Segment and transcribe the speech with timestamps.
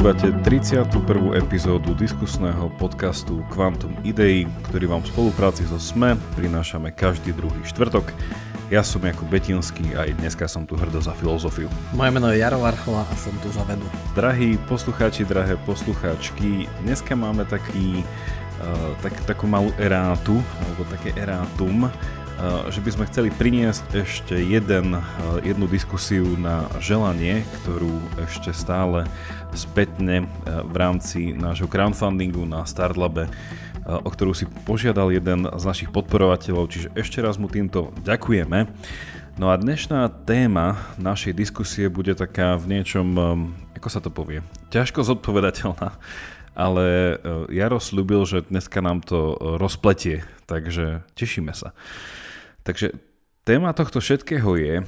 [0.00, 0.96] Počúvate 31.
[1.36, 8.08] epizódu diskusného podcastu Quantum Idei, ktorý vám v spolupráci so SME prinášame každý druhý štvrtok.
[8.72, 11.68] Ja som Jakub Betinský a aj dneska som tu hrdo za filozofiu.
[11.92, 13.84] Moje meno je Jaro Varchola a som tu za vedu.
[14.16, 18.00] Drahí poslucháči, drahé poslucháčky, dneska máme taký,
[18.64, 21.92] uh, tak, takú malú erátu, alebo také erátum,
[22.72, 25.02] že by sme chceli priniesť ešte jeden, eh,
[25.44, 29.04] jednu diskusiu na želanie, ktorú ešte stále
[29.52, 30.26] spätne eh,
[30.64, 33.28] v rámci nášho crowdfundingu na Startlabe
[33.90, 38.68] o ktorú si požiadal jeden z našich podporovateľov, čiže ešte raz mu týmto ďakujeme.
[39.40, 43.08] No a dnešná téma našej diskusie bude taká v niečom,
[43.74, 45.96] ako sa to povie, ťažko zodpovedateľná,
[46.52, 47.16] ale
[47.48, 51.72] Jaro slúbil, že dneska nám to rozpletie, takže tešíme sa.
[52.70, 52.94] Takže
[53.42, 54.86] téma tohto všetkého je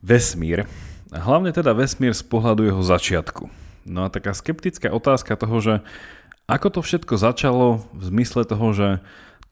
[0.00, 0.64] vesmír,
[1.12, 3.52] a hlavne teda vesmír z pohľadu jeho začiatku.
[3.84, 5.74] No a taká skeptická otázka toho, že
[6.48, 8.88] ako to všetko začalo v zmysle toho, že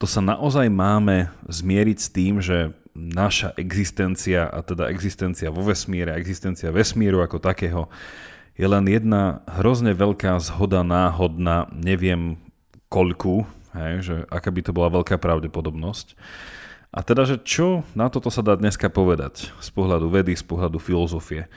[0.01, 6.17] to sa naozaj máme zmieriť s tým, že naša existencia, a teda existencia vo vesmíre,
[6.17, 7.93] existencia vesmíru ako takého,
[8.57, 12.41] je len jedna hrozne veľká zhoda náhodná, neviem
[12.89, 13.45] koľku,
[13.77, 16.17] hej, že aká by to bola veľká pravdepodobnosť.
[16.91, 20.75] A teda, že čo na toto sa dá dneska povedať z pohľadu vedy, z pohľadu
[20.75, 21.47] filozofie.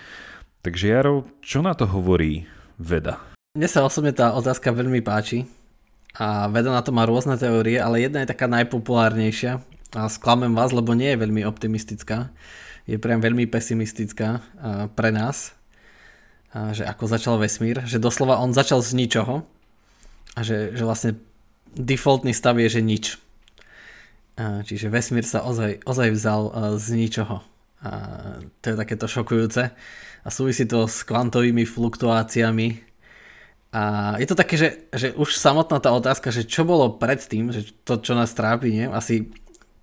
[0.62, 2.46] Takže Jaro, čo na to hovorí
[2.78, 3.18] veda?
[3.58, 5.42] Mne sa osobne tá otázka veľmi páči
[6.14, 9.58] a veda na to má rôzne teórie, ale jedna je taká najpopulárnejšia
[9.98, 12.30] a sklamem vás, lebo nie je veľmi optimistická.
[12.86, 14.38] Je priam veľmi pesimistická
[14.94, 15.50] pre nás,
[16.55, 19.42] že ako začal vesmír, že doslova on začal z ničoho
[20.38, 21.18] a že, že vlastne
[21.74, 23.18] defaultný stav je, že nič.
[24.34, 26.42] Čiže vesmír sa ozaj, ozaj vzal
[26.74, 27.38] z ničoho.
[27.84, 27.90] A
[28.58, 29.70] to je takéto šokujúce.
[30.24, 32.83] A súvisí to s kvantovými fluktuáciami.
[33.74, 37.74] A je to také, že, že už samotná tá otázka, že čo bolo predtým, že
[37.86, 38.86] to, čo nás trápi, nie?
[38.90, 39.30] asi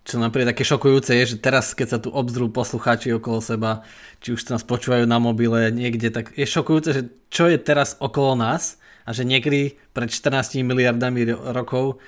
[0.01, 3.85] čo nám príde také šokujúce je, že teraz, keď sa tu obzrú poslucháči okolo seba,
[4.17, 8.33] či už nás počúvajú na mobile niekde, tak je šokujúce, že čo je teraz okolo
[8.33, 12.01] nás a že niekedy pred 14 miliardami rokov,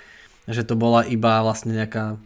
[0.49, 2.17] že to bola iba vlastne nejaká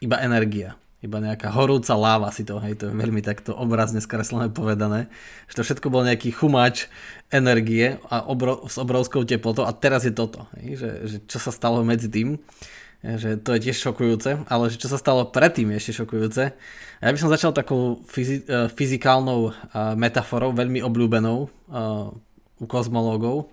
[0.00, 0.76] iba energia.
[1.04, 5.12] Iba nejaká horúca láva si to, hej, to je veľmi takto obrazne skreslené povedané,
[5.46, 6.88] že to všetko bol nejaký chumač
[7.28, 11.52] energie a obro, s obrovskou teplotou a teraz je toto, hej, že, že čo sa
[11.52, 12.40] stalo medzi tým,
[13.04, 16.42] že to je tiež šokujúce, ale že čo sa stalo predtým je ešte šokujúce.
[17.04, 19.52] Ja by som začal takou fyzi- e, fyzikálnou e,
[20.00, 21.48] metaforou, veľmi obľúbenou e,
[22.56, 23.52] u kozmológov,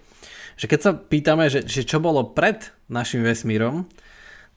[0.55, 3.85] že keď sa pýtame, že, že čo bolo pred našim vesmírom,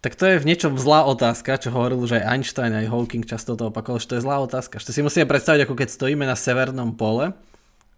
[0.06, 3.58] tak to je v niečom zlá otázka, čo hovoril už aj Einstein, aj Hawking často
[3.58, 4.78] to opakoval, že to je zlá otázka.
[4.78, 7.34] Že si musíme predstaviť, ako keď stojíme na severnom pole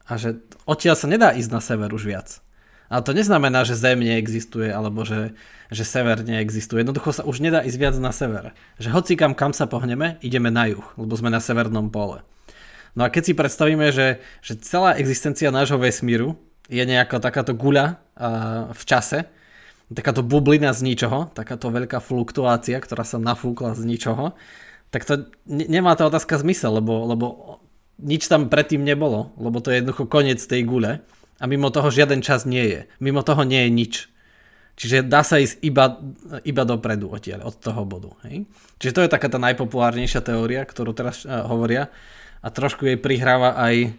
[0.09, 2.41] a že odtiaľ sa nedá ísť na sever už viac.
[2.89, 5.37] Ale to neznamená, že Zem neexistuje, alebo že,
[5.69, 6.81] že sever neexistuje.
[6.81, 8.57] Jednoducho sa už nedá ísť viac na sever.
[8.81, 12.25] Že hoci kam, kam sa pohneme, ideme na juh, lebo sme na severnom pole.
[12.97, 16.41] No a keď si predstavíme, že, že celá existencia nášho vesmíru
[16.73, 19.29] je nejaká takáto guľa uh, v čase,
[19.89, 24.37] takáto bublina z ničoho, takáto veľká fluktuácia, ktorá sa nafúkla z ničoho,
[24.93, 27.27] tak to ne- nemá tá otázka zmysel, lebo, lebo
[28.01, 31.01] nič tam predtým nebolo, lebo to je jednoducho koniec tej gule
[31.41, 32.81] a mimo toho žiaden čas nie je.
[33.01, 33.95] Mimo toho nie je nič.
[34.79, 35.99] Čiže dá sa ísť iba,
[36.47, 38.15] iba dopredu odtiaľ, od toho bodu.
[38.29, 38.47] Hej?
[38.79, 41.91] Čiže to je taká tá najpopulárnejšia teória, ktorú teraz uh, hovoria
[42.39, 43.91] a trošku jej prihráva aj,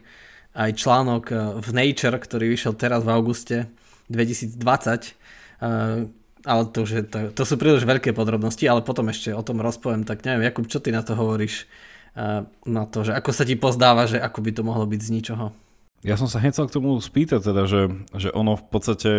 [0.55, 3.67] aj článok uh, v Nature, ktorý vyšiel teraz v auguste
[4.07, 9.43] 2020, Uh, ale to, že to, to sú príliš veľké podrobnosti, ale potom ešte o
[9.43, 11.67] tom rozpoviem, tak neviem, Jakub, čo ty na to hovoríš,
[12.15, 15.13] uh, na to, že ako sa ti pozdáva, že ako by to mohlo byť z
[15.13, 15.51] ničoho?
[15.99, 19.11] Ja som sa hneď chcel k tomu spýtať, teda, že, že ono v podstate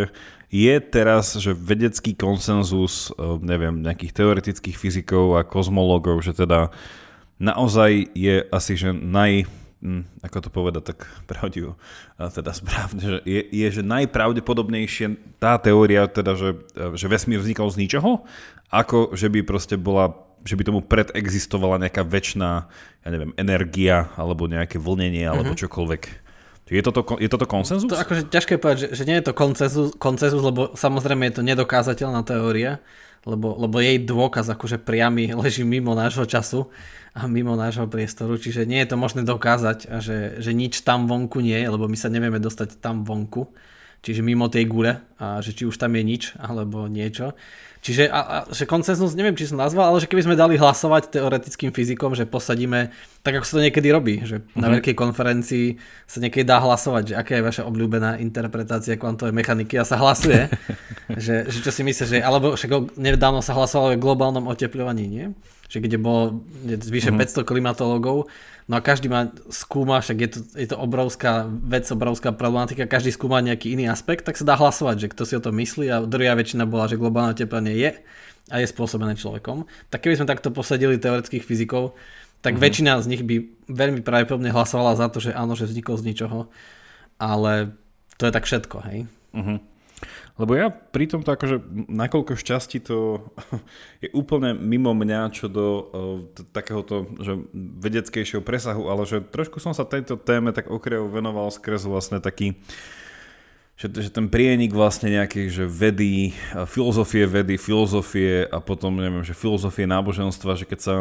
[0.48, 6.72] je teraz, že vedecký konsenzus, e, neviem, nejakých teoretických fyzikov a kozmológov, že teda
[7.36, 9.44] naozaj je asi, že naj,
[9.80, 11.76] hm, ako to povedať tak pravdivo,
[12.16, 16.60] teda správne, že je, je že najpravdepodobnejšie tá teória, teda, že,
[16.96, 18.24] že vesmír vznikol z ničoho,
[18.68, 22.50] ako že by proste bola že by tomu predexistovala nejaká väčšiná,
[23.04, 25.68] ja neviem, energia, alebo nejaké vlnenie, alebo mm-hmm.
[25.68, 26.02] čokoľvek.
[26.70, 27.90] Je toto, je toto konsenzus?
[27.90, 31.42] To akože ťažké povedať, že, že nie je to konsenzus, konsenzus, lebo samozrejme je to
[31.42, 32.78] nedokázateľná teória,
[33.26, 36.70] lebo, lebo jej dôkaz akože priamy leží mimo nášho času
[37.10, 41.42] a mimo nášho priestoru, čiže nie je to možné dokázať, že, že nič tam vonku
[41.42, 43.50] nie je, lebo my sa nevieme dostať tam vonku,
[44.00, 47.34] čiže mimo tej gule, a že či už tam je nič alebo niečo.
[47.80, 51.16] Čiže a, a, že konsenzus, neviem, či som nazval, ale že keby sme dali hlasovať
[51.16, 52.92] teoretickým fyzikom, že posadíme,
[53.24, 54.60] tak ako sa to niekedy robí, že mm-hmm.
[54.60, 54.72] na mhm.
[54.78, 55.66] veľkej konferencii
[56.04, 60.46] sa niekedy dá hlasovať, že aká je vaša obľúbená interpretácia kvantovej mechaniky a sa hlasuje,
[61.16, 65.26] že, že čo si myslíš, že, alebo však nedávno sa hlasovalo o globálnom otepľovaní, nie?
[65.70, 67.42] Že kde bolo vyše mm-hmm.
[67.42, 68.28] 500 klimatológov,
[68.66, 73.10] no a každý má skúma, však je to, je to obrovská vec, obrovská problematika, každý
[73.14, 76.02] skúma nejaký iný aspekt, tak sa dá hlasovať, že kto si o tom myslí a
[76.06, 77.90] druhá väčšina bola, že globálne oteplenie je
[78.50, 79.66] a je spôsobené človekom.
[79.88, 81.94] Tak keby sme takto posadili teoretických fyzikov,
[82.42, 82.64] tak mm-hmm.
[82.66, 83.36] väčšina z nich by
[83.70, 86.50] veľmi pravdepodobne hlasovala za to, že áno, že vznikol z ničoho,
[87.20, 87.76] ale
[88.18, 88.98] to je tak všetko, hej.
[89.36, 89.69] Mm-hmm.
[90.40, 91.60] Lebo ja pri tomto akože,
[91.92, 93.28] nakoľko šťastí to
[94.04, 95.84] je úplne mimo mňa čo do uh,
[96.56, 101.84] takéhoto že vedeckejšieho presahu, ale že trošku som sa tejto téme tak okrajov venoval skrz
[101.84, 102.56] vlastne taký
[103.80, 106.36] že, že ten prienik vlastne nejakých, že vedy,
[106.68, 110.94] filozofie vedy, filozofie a potom, neviem, že filozofie náboženstva, že keď sa,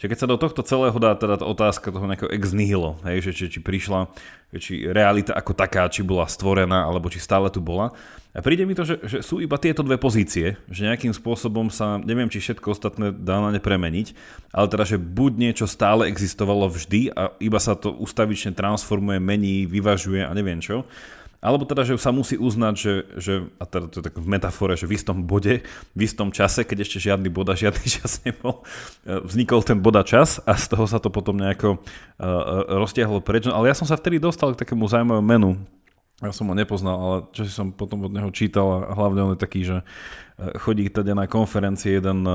[0.00, 3.28] že keď sa do tohto celého dá teda tá otázka toho nejakého ex nihilo, hej,
[3.28, 4.08] že či, či prišla,
[4.56, 7.92] či realita ako taká, či bola stvorená, alebo či stále tu bola.
[8.32, 12.00] A príde mi to, že, že sú iba tieto dve pozície, že nejakým spôsobom sa,
[12.00, 14.16] neviem, či všetko ostatné dá na ne premeniť,
[14.56, 19.68] ale teda, že buď niečo stále existovalo vždy a iba sa to ustavične transformuje, mení,
[19.68, 20.88] vyvažuje a neviem čo,
[21.42, 24.78] alebo teda, že sa musí uznať, že, že a teda to je tak v metafore,
[24.78, 28.62] že v istom bode, v istom čase, keď ešte žiadny bod a žiadny čas nebol,
[29.02, 33.18] e, vznikol ten bod a čas a z toho sa to potom nejako uh, roztiahlo
[33.18, 33.50] preč.
[33.50, 35.58] No, ale ja som sa vtedy dostal k takému zaujímavému menu,
[36.22, 39.32] ja som ho nepoznal, ale čo si som potom od neho čítal a hlavne on
[39.34, 39.82] je taký, že
[40.58, 42.26] chodí teda na konferencie jeden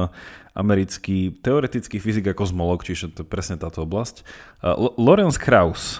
[0.57, 4.23] americký teoretický fyzik a kozmolog, čiže to je presne táto oblasť.
[4.97, 5.99] Lorenz Krauss,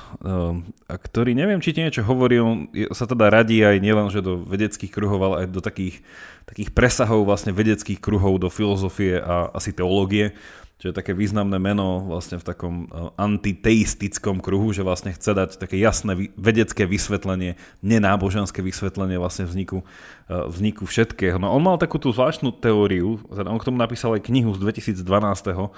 [0.88, 4.90] ktorý neviem, či ti niečo hovorí, on sa teda radí aj nielen že do vedeckých
[4.90, 6.00] kruhov, ale aj do takých,
[6.48, 10.34] takých presahov vlastne vedeckých kruhov do filozofie a asi teológie
[10.78, 15.50] čo je také významné meno vlastne v takom eh, antiteistickom kruhu, že vlastne chce dať
[15.58, 19.82] také jasné vedecké vysvetlenie, nenáboženské vysvetlenie vlastne vzniku,
[20.30, 21.42] eh, vzniku všetkého.
[21.42, 25.74] No on mal takú tú zvláštnu teóriu, on k tomu napísal aj knihu z 2012,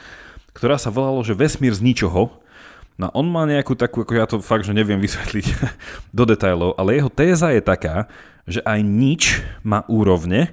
[0.52, 2.30] ktorá sa volalo, že vesmír z ničoho,
[3.00, 5.48] No on má nejakú takú, ako ja to fakt, že neviem vysvetliť
[6.20, 8.12] do detajlov, ale jeho téza je taká,
[8.44, 10.52] že aj nič má úrovne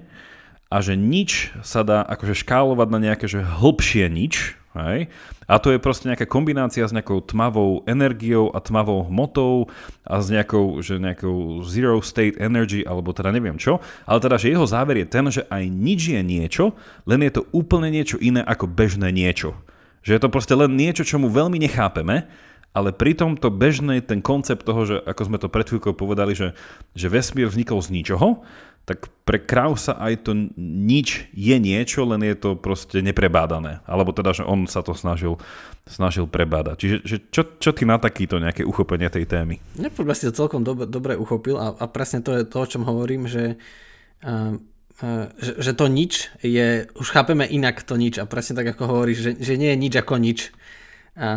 [0.66, 5.06] a že nič sa dá akože škálovať na nejaké že hĺbšie nič, hej?
[5.46, 9.70] A to je proste nejaká kombinácia s nejakou tmavou energiou a tmavou hmotou
[10.02, 13.78] a s nejakou, že nejakou zero state energy, alebo teda neviem čo.
[14.10, 16.74] Ale teda, že jeho záver je ten, že aj nič je niečo,
[17.06, 19.54] len je to úplne niečo iné ako bežné niečo.
[20.02, 22.26] Že je to proste len niečo, čo mu veľmi nechápeme,
[22.76, 26.52] ale pritom to bežný ten koncept toho, že ako sme to pred chvíľkou povedali, že,
[26.92, 28.44] že vesmír vznikol z ničoho,
[28.86, 33.82] tak pre Krausa aj to nič je niečo, len je to proste neprebádané.
[33.82, 35.42] Alebo teda, že on sa to snažil,
[35.90, 36.76] snažil prebádať.
[36.78, 39.58] Čiže že čo, čo ty na takýto nejaké uchopenie tej témy?
[39.74, 42.86] Ja si to celkom dobre, dobre uchopil a, a presne to je to, o čom
[42.86, 43.58] hovorím, že,
[44.22, 44.54] uh,
[45.02, 48.86] uh, že, že to nič je, už chápeme inak to nič a presne tak ako
[48.86, 50.54] hovoríš, že, že nie je nič ako nič
[51.16, 51.28] a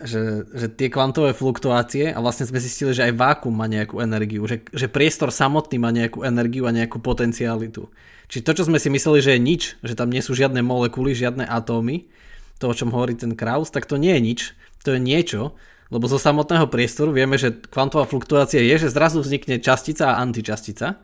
[0.00, 4.48] že, že tie kvantové fluktuácie a vlastne sme zistili, že aj vákum má nejakú energiu,
[4.48, 7.92] že, že priestor samotný má nejakú energiu a nejakú potencialitu.
[8.32, 11.12] Čiže to, čo sme si mysleli, že je nič, že tam nie sú žiadne molekuly,
[11.12, 12.08] žiadne atómy,
[12.56, 14.40] to, o čom hovorí ten Kraus, tak to nie je nič,
[14.80, 15.52] to je niečo,
[15.92, 20.96] lebo zo samotného priestoru vieme, že kvantová fluktuácia je, že zrazu vznikne častica a antičastica,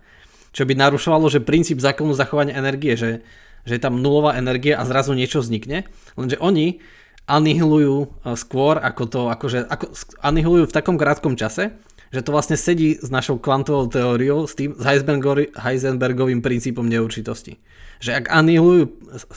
[0.57, 3.21] čo by narušovalo, že princíp zákonu zachovania energie, že,
[3.69, 5.85] že je tam nulová energia a zrazu niečo vznikne,
[6.17, 6.81] lenže oni
[7.26, 11.76] anihilujú e, skôr, ako to, akože, ako, anihilujú v takom krátkom čase,
[12.12, 14.85] že to vlastne sedí s našou kvantovou teóriou, s tým s
[15.57, 17.57] Heisenbergovým princípom neurčitosti.
[18.05, 18.83] Že ak anihilujú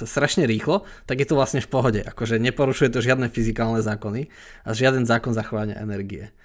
[0.04, 2.02] strašne rýchlo, tak je to vlastne v pohode.
[2.04, 4.28] Akože neporušuje to žiadne fyzikálne zákony
[4.68, 6.36] a žiaden zákon zachovania energie.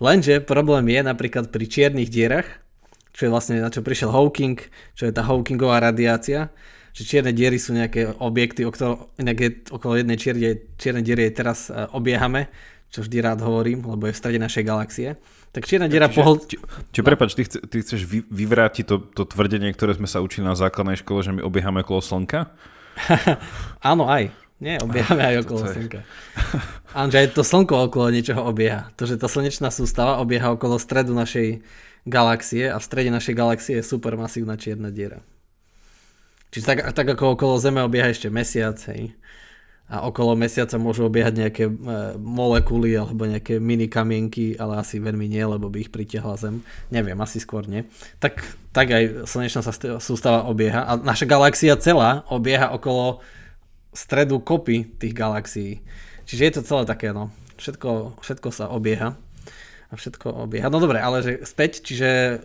[0.00, 2.48] Lenže problém je napríklad pri čiernych dierach,
[3.16, 4.60] čo je vlastne na čo prišiel Hawking,
[4.96, 6.52] čo je tá Hawkingová radiácia,
[6.96, 8.64] že čierne diery sú nejaké objekty,
[9.20, 12.48] inak je, okolo jednej čierne, čierne diery teraz e, obiehame,
[12.88, 15.20] čo vždy rád hovorím, lebo je v strede našej galaxie.
[15.52, 16.40] Tak čierna diera pohol...
[16.40, 16.56] Či,
[16.96, 17.04] či no.
[17.04, 20.56] prepáč, ty, chce, ty chceš vy, vyvrátiť to, to tvrdenie, ktoré sme sa učili na
[20.56, 22.48] základnej škole, že my obiehame okolo Slnka?
[23.92, 24.32] Áno, aj.
[24.56, 26.00] Nie, obiehame aj okolo to Slnka.
[26.96, 28.88] Áno, že aj to Slnko okolo niečoho obieha.
[28.96, 31.60] To, že tá slnečná sústava obieha okolo stredu našej
[32.08, 35.20] galaxie a v strede našej galaxie je supermasívna čierna diera.
[36.56, 39.12] Čiže tak, tak ako okolo Zeme obieha ešte mesiac, hej.
[39.92, 41.72] a okolo mesiaca môžu obiehať nejaké e,
[42.16, 46.64] molekuly alebo nejaké mini kamienky, ale asi veľmi nie, lebo by ich pritiahla Zem.
[46.88, 47.84] Neviem, asi skôr nie.
[48.24, 48.40] Tak,
[48.72, 49.60] tak aj slnečná
[50.00, 53.20] sústava obieha a naša galaxia celá obieha okolo
[53.92, 55.84] stredu kopy tých galaxií.
[56.24, 57.28] Čiže je to celé také, no,
[57.60, 59.12] všetko, všetko sa obieha
[59.86, 60.72] a všetko obieha.
[60.72, 62.40] No dobre, ale že späť, čiže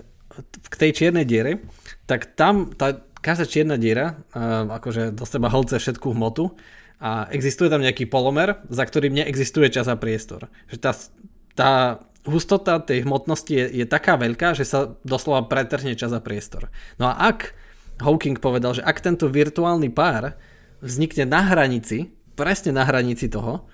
[0.68, 1.63] k tej čiernej diere,
[2.08, 6.53] tak tam tá, každá čierna diera uh, akože do seba hlce všetkú hmotu
[7.01, 10.49] a existuje tam nejaký polomer, za ktorým neexistuje čas a priestor.
[10.69, 10.91] Že tá,
[11.57, 11.71] tá
[12.29, 16.69] hustota tej hmotnosti je, je taká veľká, že sa doslova pretrhne čas a priestor.
[17.01, 17.57] No a ak
[18.01, 20.37] Hawking povedal, že ak tento virtuálny pár
[20.81, 23.65] vznikne na hranici, presne na hranici toho,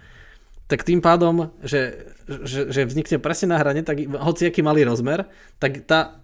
[0.67, 5.31] tak tým pádom, že, že, že vznikne presne na hrane, tak hoci aký malý rozmer,
[5.63, 6.19] tak tá,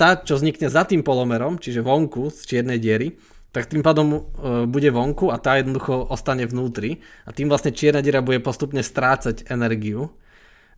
[0.00, 3.20] tá, čo vznikne za tým polomerom, čiže vonku z čiernej diery,
[3.52, 4.22] tak tým pádom uh,
[4.64, 9.52] bude vonku a tá jednoducho ostane vnútri a tým vlastne čierna diera bude postupne strácať
[9.52, 10.08] energiu.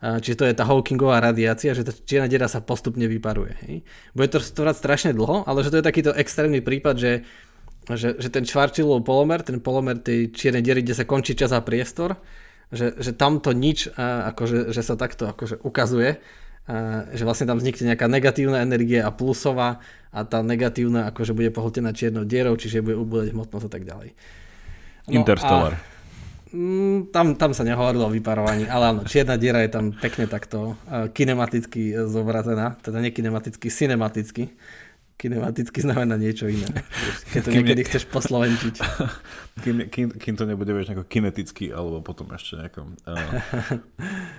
[0.02, 3.54] Uh, čiže to je tá Hawkingová radiácia, že tá čierna diera sa postupne vyparuje.
[3.62, 3.76] Hej.
[4.16, 7.12] Bude to trvať strašne dlho, ale že to je takýto extrémny prípad, že,
[7.92, 11.62] že, že ten Schwarzschildov polomer, ten polomer tej čiernej diery, kde sa končí čas a
[11.62, 12.18] priestor,
[12.72, 16.18] že, že tamto nič akože, že sa takto akože ukazuje,
[17.12, 19.82] že vlastne tam vznikne nejaká negatívna energia a plusová
[20.14, 24.14] a tá negatívna akože bude pohltená čiernou dierou, čiže bude ubúdať hmotnosť a tak ďalej.
[25.10, 25.74] No Interstellar.
[25.74, 30.30] A, mm, tam, tam sa nehovorilo o vyparovaní, ale áno, čierna diera je tam pekne
[30.30, 34.54] takto uh, kinematicky zobrazená, teda nekinematicky, cinematicky.
[35.18, 36.66] Kinematicky znamená niečo iné,
[37.30, 37.86] keď to niekedy ne...
[37.86, 38.74] chceš poslovenčiť.
[39.62, 42.98] Kým, kým, kým to nebude vieš nejako kineticky, alebo potom ešte nejakom...
[43.06, 43.18] Uh...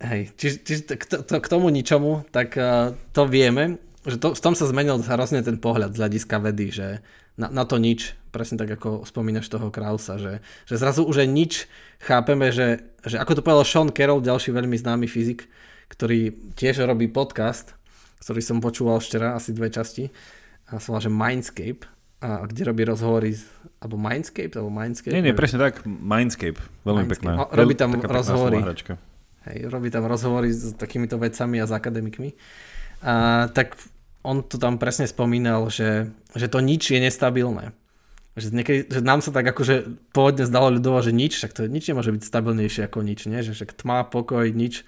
[0.00, 3.76] Hej, čiže, čiže k, to, k tomu ničomu, tak uh, to vieme,
[4.08, 7.04] že to, v tom sa zmenil hrozne ten pohľad z hľadiska vedy, že
[7.36, 11.28] na, na to nič, presne tak ako spomínaš toho Krausa, že, že zrazu už aj
[11.28, 11.52] nič
[12.00, 15.52] chápeme, že, že ako to povedal Sean Carroll, ďalší veľmi známy fyzik,
[15.92, 17.76] ktorý tiež robí podcast,
[18.24, 20.08] ktorý som počúval včera, asi dve časti,
[20.72, 21.84] a sa volá, že Mindscape,
[22.24, 23.44] a kde robí rozhovory z,
[23.84, 25.12] alebo Mindscape, alebo Mindscape?
[25.12, 26.56] Nie, nie, presne tak, Mindscape,
[26.88, 27.36] veľmi Mindscape.
[27.36, 27.52] pekná.
[27.52, 28.64] Robí tam rozhovory
[29.48, 32.36] Hej, robí tam rozhovory s takýmito vecami a s akademikmi.
[33.00, 33.80] A, tak
[34.20, 37.72] on to tam presne spomínal, že, že to nič je nestabilné.
[38.36, 41.88] Že, niekedy, že nám sa tak akože pôvodne zdalo ľudovo, že nič, tak to nič
[41.88, 43.40] nemôže byť stabilnejšie ako nič, nie?
[43.40, 44.84] že však tma, pokoj, nič,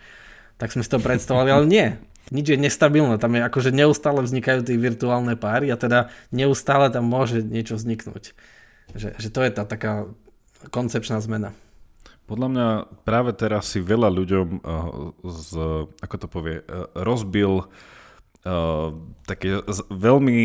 [0.61, 1.87] tak sme si to predstavovali, ale nie.
[2.31, 7.09] Nič je nestabilné, tam je akože neustále vznikajú tie virtuálne páry a teda neustále tam
[7.09, 8.37] môže niečo vzniknúť.
[8.95, 10.07] Že, že to je tá taká
[10.71, 11.51] koncepčná zmena.
[12.27, 12.69] Podľa mňa
[13.03, 15.51] práve teraz si veľa ľuďom uh, z,
[16.01, 18.89] ako to povie, uh, rozbil uh,
[19.27, 19.61] také
[19.91, 20.41] veľmi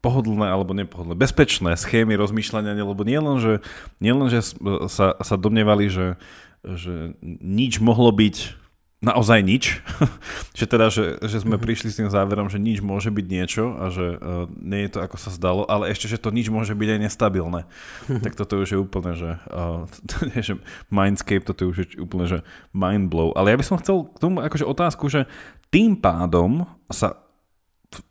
[0.00, 3.04] pohodlné alebo nepohodlné, bezpečné schémy rozmýšľania, lebo
[3.40, 3.60] že,
[4.00, 4.40] nielen, že
[4.88, 6.16] sa, sa domnievali, že,
[6.64, 8.59] že nič mohlo byť
[9.00, 9.80] naozaj nič.
[10.58, 11.64] že teda, že, že sme mm-hmm.
[11.64, 14.98] prišli s tým záverom, že nič môže byť niečo a že uh, nie je to
[15.00, 17.60] ako sa zdalo, ale ešte, že to nič môže byť aj nestabilné.
[17.64, 18.22] Mm-hmm.
[18.22, 19.88] Tak toto už je úplne, že, uh,
[20.46, 20.60] že
[20.92, 22.38] Mindscape, toto už je úplne, že
[22.76, 23.32] mindblow.
[23.34, 25.24] Ale ja by som chcel k tomu akože otázku, že
[25.72, 27.16] tým pádom sa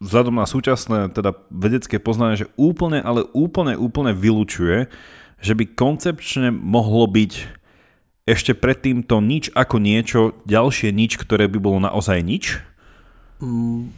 [0.03, 4.91] vzhľadom na súčasné teda vedecké poznanie, že úplne, ale úplne, úplne vylučuje,
[5.39, 7.58] že by koncepčne mohlo byť
[8.29, 12.61] ešte predtým to nič ako niečo, ďalšie nič, ktoré by bolo naozaj nič?
[13.41, 13.89] Mm,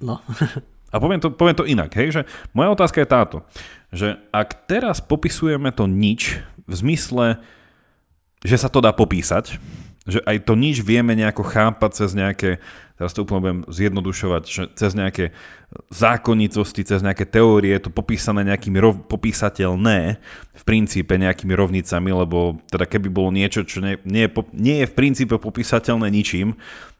[0.00, 0.16] no.
[0.94, 2.22] A poviem to, poviem to inak, hej, že
[2.54, 3.36] moja otázka je táto,
[3.90, 6.38] že ak teraz popisujeme to nič
[6.70, 7.42] v zmysle,
[8.46, 9.58] že sa to dá popísať,
[10.04, 12.50] že aj to nič vieme nejako chápať cez nejaké,
[13.00, 15.32] teraz to úplne budem zjednodušovať, že cez nejaké
[15.88, 20.20] zákonitosti, cez nejaké teórie, to popísané nejakými rov, popísateľné
[20.54, 24.90] v princípe nejakými rovnicami, lebo teda keby bolo niečo, čo nie, nie, je, nie je
[24.92, 26.54] v princípe popísateľné ničím,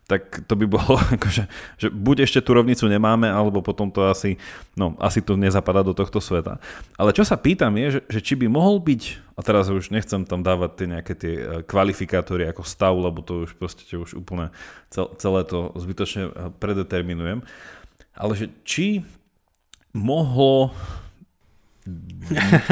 [0.04, 1.48] tak to by bolo, akože,
[1.80, 4.36] že buď ešte tú rovnicu nemáme, alebo potom to asi,
[4.76, 6.60] no, asi to nezapadá do tohto sveta.
[7.00, 9.02] Ale čo sa pýtam je, že, že či by mohol byť,
[9.34, 13.48] a teraz už nechcem tam dávať tie nejaké tie e, kvalifikátory ako stav, lebo to
[13.48, 14.54] už proste už úplne
[14.92, 17.42] celé to zbytočne e, predeterminujem,
[18.14, 19.02] ale že či
[19.94, 20.74] mohlo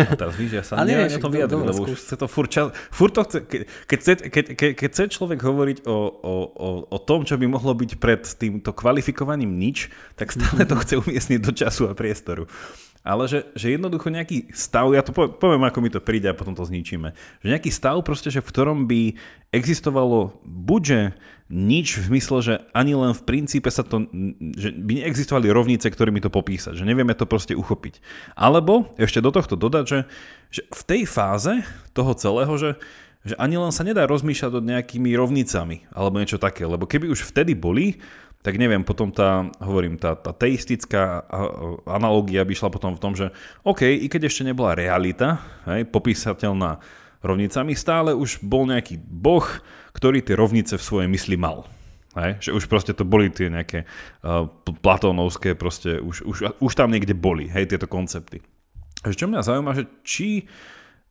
[0.09, 2.73] a teraz víš, ja sa neviem o tom vyjadriť, lebo už chce to furt, čas,
[2.88, 3.38] furt to chce,
[3.85, 7.45] keď, chce, keď, keď, keď chce človek hovoriť o, o, o, o tom, čo by
[7.45, 12.49] mohlo byť pred týmto kvalifikovaním nič, tak stále to chce umiestniť do času a priestoru.
[13.02, 16.54] ale že, že jednoducho nejaký stav, ja to poviem, ako mi to príde a potom
[16.54, 19.19] to zničíme, že nejaký stav proste, že v ktorom by
[19.50, 21.19] existovalo buďže
[21.53, 24.09] nič v zmysle, že ani len v princípe sa to,
[24.57, 28.01] že by neexistovali rovnice, ktorými to popísať, že nevieme to proste uchopiť.
[28.33, 30.01] Alebo ešte do tohto dodať, že,
[30.49, 31.61] že v tej fáze
[31.93, 32.81] toho celého, že,
[33.29, 37.29] že ani len sa nedá rozmýšľať nad nejakými rovnicami alebo niečo také, lebo keby už
[37.29, 38.01] vtedy boli,
[38.41, 41.29] tak neviem, potom tá, hovorím, tá, tá teistická
[41.87, 43.31] analogia by šla potom v tom, že
[43.63, 46.83] OK, i keď ešte nebola realita, hej, popísateľná
[47.23, 49.47] rovnicami, stále už bol nejaký boh,
[49.93, 51.69] ktorý tie rovnice v svojej mysli mal.
[52.17, 52.49] Hej?
[52.49, 53.85] Že už proste to boli tie nejaké
[54.25, 54.49] uh,
[54.85, 58.45] platónovské, proste už, už, už tam niekde boli, hej, tieto koncepty.
[59.03, 60.47] Čo mňa zaujíma, že či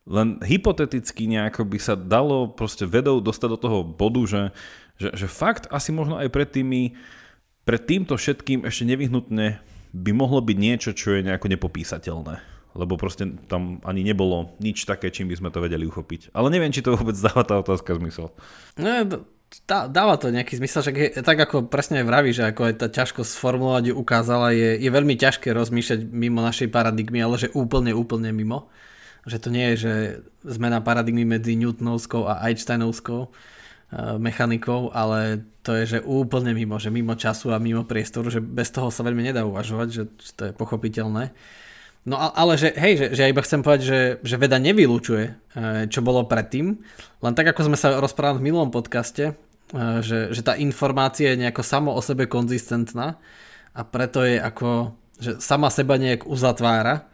[0.08, 4.42] len hypoteticky nejako by sa dalo proste vedou dostať do toho bodu, že,
[4.98, 6.98] že, že fakt asi možno aj pred tými
[7.62, 9.62] pred týmto všetkým ešte nevyhnutne
[9.92, 12.51] by mohlo byť niečo, čo je nejako nepopísateľné.
[12.72, 16.32] Lebo proste tam ani nebolo nič také, čím by sme to vedeli uchopiť.
[16.32, 18.32] Ale neviem, či to vôbec dáva tá otázka zmysel.
[18.80, 19.04] No,
[19.68, 22.88] dá, dáva to nejaký zmysel, že tak ako presne aj vraví, že ako aj tá
[22.88, 28.32] ťažkosť sformulovať ukázala, je, je veľmi ťažké rozmýšľať mimo našej paradigmy, ale že úplne, úplne
[28.32, 28.72] mimo.
[29.28, 29.94] Že to nie je, že
[30.42, 33.30] zmena paradigmy medzi Newtonovskou a Einsteinovskou
[33.92, 38.40] Eh, mechanikou, ale to je, že úplne mimo, že mimo času a mimo priestoru, že
[38.40, 40.02] bez toho sa veľmi nedá uvažovať, že
[40.32, 41.28] to je pochopiteľné.
[42.02, 45.86] No ale že, hej, že, že ja iba chcem povedať, že, že veda nevylúčuje, eh,
[45.86, 46.82] čo bolo predtým,
[47.22, 51.46] len tak ako sme sa rozprávali v minulom podcaste, eh, že, že tá informácia je
[51.46, 53.22] nejako samo o sebe konzistentná
[53.70, 57.06] a preto je ako, že sama seba nejak uzatvára,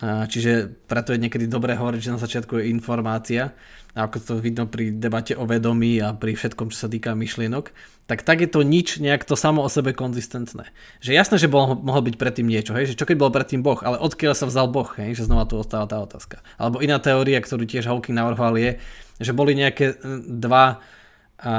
[0.00, 3.52] čiže preto je niekedy dobré hovoriť, že na začiatku je informácia
[3.94, 7.74] ako to vidno pri debate o vedomí a pri všetkom, čo sa týka myšlienok,
[8.06, 10.70] tak tak je to nič nejak to samo o sebe konzistentné.
[11.02, 12.94] Že jasné, že bol, mohol byť predtým niečo, hej?
[12.94, 15.18] že čo keď bol predtým Boh, ale odkiaľ sa vzal Boh, hej?
[15.18, 16.42] že znova tu ostáva tá otázka.
[16.54, 18.78] Alebo iná teória, ktorú tiež Hawking navrhoval je,
[19.18, 20.82] že boli nejaké dva
[21.40, 21.54] a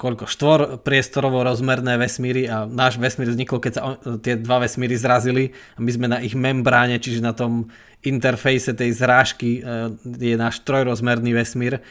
[0.00, 5.52] koľko, štvor priestorovo rozmerné vesmíry a náš vesmír vznikol, keď sa tie dva vesmíry zrazili.
[5.76, 7.68] A my sme na ich membráne, čiže na tom
[8.00, 11.84] interfejse tej zrážky e, je náš trojrozmerný vesmír,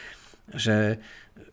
[0.50, 0.98] že,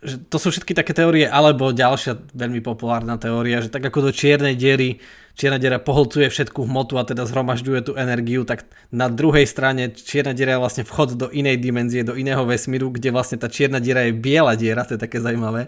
[0.02, 4.12] že to sú všetky také teórie, alebo ďalšia veľmi populárna teória, že tak ako do
[4.16, 4.98] čiernej diery
[5.36, 10.32] čierna diera poholcuje všetku hmotu a teda zhromažďuje tú energiu, tak na druhej strane čierna
[10.32, 14.08] diera je vlastne vchod do inej dimenzie, do iného vesmíru, kde vlastne tá čierna diera
[14.08, 15.68] je biela diera, to je také zaujímavé,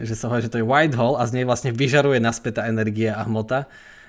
[0.00, 2.62] že sa hovorí, že to je white hole a z nej vlastne vyžaruje naspäť tá
[2.72, 3.68] energia a hmota,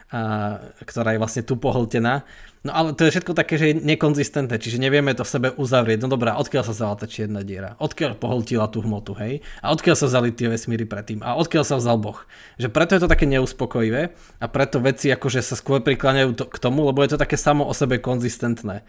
[0.10, 2.24] a, ktorá je vlastne tu pohltená.
[2.64, 6.00] No ale to je všetko také, že je nekonzistentné, čiže nevieme to v sebe uzavrieť.
[6.00, 7.76] No dobrá, odkiaľ sa vzala tá čierna diera?
[7.76, 9.44] Odkiaľ poholtila tú hmotu, hej?
[9.60, 11.20] A odkiaľ sa vzali tie vesmíry predtým?
[11.28, 12.24] A odkiaľ sa vzal Boh?
[12.56, 16.58] Že preto je to také neuspokojivé a preto veci akože sa skôr prikláňajú to, k
[16.64, 18.88] tomu, lebo je to také samo o sebe konzistentné.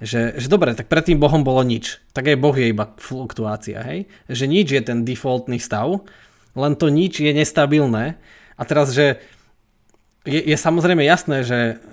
[0.00, 2.00] Že, že dobre, tak pred tým Bohom bolo nič.
[2.16, 4.08] Tak aj Boh je iba fluktuácia, hej?
[4.32, 6.08] Že nič je ten defaultný stav,
[6.56, 8.16] len to nič je nestabilné.
[8.56, 9.20] A teraz, že
[10.24, 11.84] je, je samozrejme jasné, že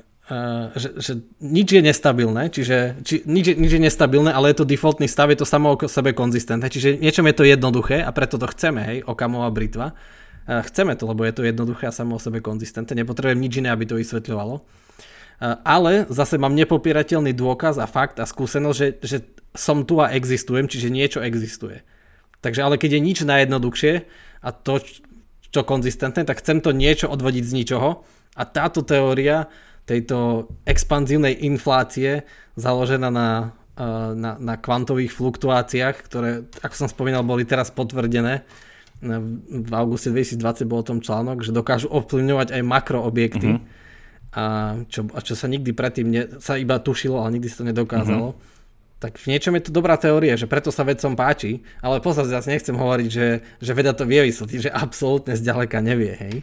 [0.75, 5.07] že, že nič je nestabilné, čiže či, nič, nič je nestabilné, ale je to defaultný
[5.07, 8.43] stav, je to samo o sebe konzistentné, čiže niečom je to jednoduché a preto to
[8.51, 9.95] chceme, hej, okamová britva.
[10.43, 13.71] Uh, chceme to, lebo je to jednoduché a samo o sebe konzistentné, nepotrebujem nič iné,
[13.71, 14.59] aby to vysvetľovalo.
[14.59, 19.17] Uh, ale zase mám nepopierateľný dôkaz a fakt a skúsenosť, že, že
[19.55, 21.87] som tu a existujem, čiže niečo existuje.
[22.43, 23.93] Takže ale keď je nič najjednoduchšie
[24.43, 24.83] a to,
[25.55, 28.03] čo konzistentné, tak chcem to niečo odvodiť z ničoho
[28.35, 29.47] a táto teória
[29.87, 32.27] tejto expanzívnej inflácie
[32.59, 38.43] založená na, eh, na, na kvantových fluktuáciách, ktoré, ako som spomínal, boli teraz potvrdené.
[38.97, 43.61] V auguste 2020 bol o tom článok, že dokážu ovplyvňovať aj makroobjekty.
[43.61, 44.33] Uh-huh.
[44.33, 44.43] A
[44.89, 48.33] čo, a čo sa nikdy predtým ne, sa iba tušilo, ale nikdy sa to nedokázalo.
[48.33, 48.97] Uh-huh.
[48.97, 52.49] Tak v niečom je to dobrá teória, že preto sa vedcom páči, ale pozor, zase
[52.49, 56.35] nechcem hovoriť, že, že veda to vie vysvetliť, že absolútne zďaleka nevie, hej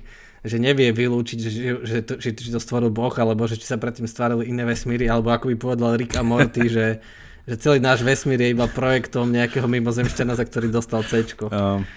[0.44, 3.80] že nevie vylúčiť, že, že, to, že, či to stvoril Boh, alebo že či sa
[3.80, 7.00] predtým stvarili iné vesmíry, alebo ako by povedal Rick a Morty, že,
[7.48, 11.24] že celý náš vesmír je iba projektom nejakého mimozemšťana, za ktorý dostal C.
[11.48, 11.88] Um,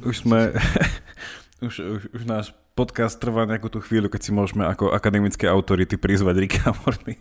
[0.00, 0.56] už sme,
[1.66, 6.00] už, už, už náš podcast trvá nejakú tú chvíľu, keď si môžeme ako akademické autority
[6.00, 7.20] prizvať Ricka Morty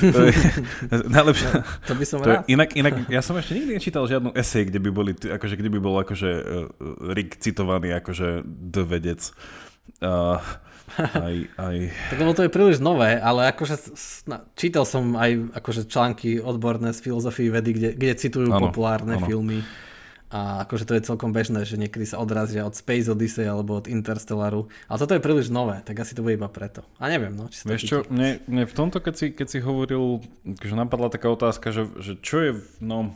[0.00, 0.32] to je
[1.16, 1.48] najlepšie.
[1.48, 2.44] No, to by som to rád.
[2.44, 5.70] Je, inak, inak, ja som ešte nikdy nečítal žiadnu esej, kde by boli, akože, kde
[5.72, 9.32] by bol akože uh, Rick citovaný akože the vedec.
[10.04, 10.40] Uh,
[11.00, 11.76] aj, aj...
[12.12, 13.96] Tak lebo to je príliš nové, ale akože
[14.54, 19.26] čítal som aj akože články odborné z filozofii vedy, kde, kde citujú ano, populárne ano.
[19.26, 19.64] filmy
[20.32, 23.86] A akože to je celkom bežné, že niekedy sa odrazia od Space Odyssey alebo od
[23.86, 24.66] Interstellaru.
[24.90, 26.82] Ale toto je príliš nové, tak asi to bude iba preto.
[26.98, 27.46] A neviem, no.
[27.46, 31.30] Či Vieš čo, mne, mne v tomto, keď si, keď si hovoril, že napadla taká
[31.30, 33.14] otázka, že, že čo je, no,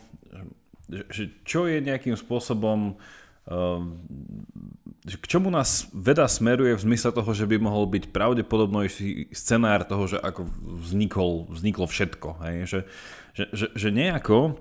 [0.88, 3.00] že čo je nejakým spôsobom
[3.48, 3.96] Ehm,
[5.08, 10.04] k čomu nás veda smeruje v zmysle toho, že by mohol byť pravdepodobnejší scenár toho,
[10.04, 10.44] že ako
[10.84, 12.28] vznikol, vzniklo všetko.
[12.44, 12.56] Hej?
[12.68, 12.80] Že,
[13.32, 14.60] že, že, že nejako,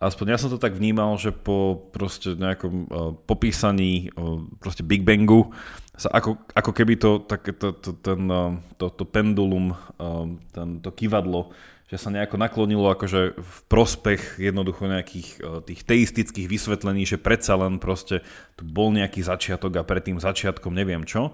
[0.00, 5.02] aspoň ja som to tak vnímal, že po proste nejakom uh, popísaní uh, proste Big
[5.02, 5.52] Bangu
[5.96, 10.84] sa ako, ako keby to, tak, to, to, ten, uh, to, to pendulum, uh, ten,
[10.84, 11.52] to kývadlo
[11.86, 17.54] že sa nejako naklonilo akože v prospech jednoducho nejakých e, tých teistických vysvetlení, že predsa
[17.54, 18.26] len proste
[18.58, 21.30] tu bol nejaký začiatok a pred tým začiatkom neviem čo.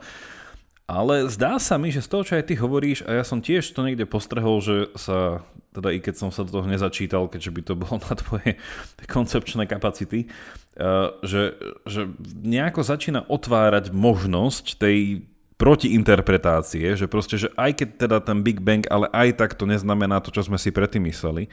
[0.93, 3.65] Ale zdá sa mi, že z toho, čo aj ty hovoríš, a ja som tiež
[3.73, 5.41] to niekde postrehol, že sa,
[5.73, 8.61] teda i keď som sa do toho nezačítal, keďže by to bolo na tvoje
[9.09, 10.87] koncepčné kapacity, e,
[11.25, 11.57] že,
[11.89, 12.13] že
[12.45, 15.25] nejako začína otvárať možnosť tej
[15.57, 20.21] protiinterpretácie, že proste, že aj keď teda ten Big Bang, ale aj tak to neznamená
[20.21, 21.49] to, čo sme si predtým mysleli.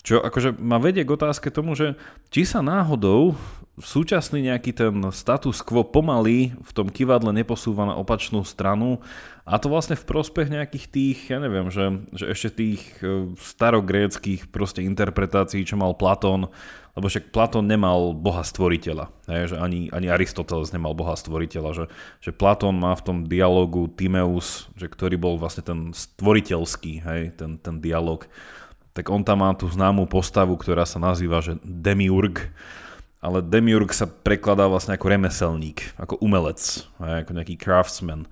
[0.00, 1.98] Čo akože ma vedie k otázke tomu, že
[2.32, 3.34] či sa náhodou
[3.80, 9.00] súčasný nejaký ten status quo pomaly v tom kivadle neposúva na opačnú stranu
[9.48, 14.52] a to vlastne v prospech nejakých tých, ja neviem, že, že ešte tých e, starogréckých
[14.52, 16.52] proste interpretácií, čo mal Platón
[16.98, 21.84] lebo však Platón nemal boha stvoriteľa, hej, že ani, ani Aristoteles nemal boha stvoriteľa, že,
[22.18, 27.54] že Platón má v tom dialogu Timeus, že ktorý bol vlastne ten stvoriteľský, hej, ten,
[27.62, 28.26] ten dialog,
[28.98, 32.50] tak on tam má tú známú postavu, ktorá sa nazýva, že Demiurg,
[33.18, 38.30] ale Demiurg sa prekladá vlastne ako remeselník, ako umelec, ako nejaký craftsman.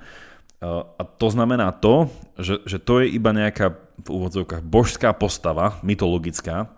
[0.63, 3.75] A to znamená to, že, že to je iba nejaká
[4.07, 6.71] v úvodzovkách božská postava, mytologická,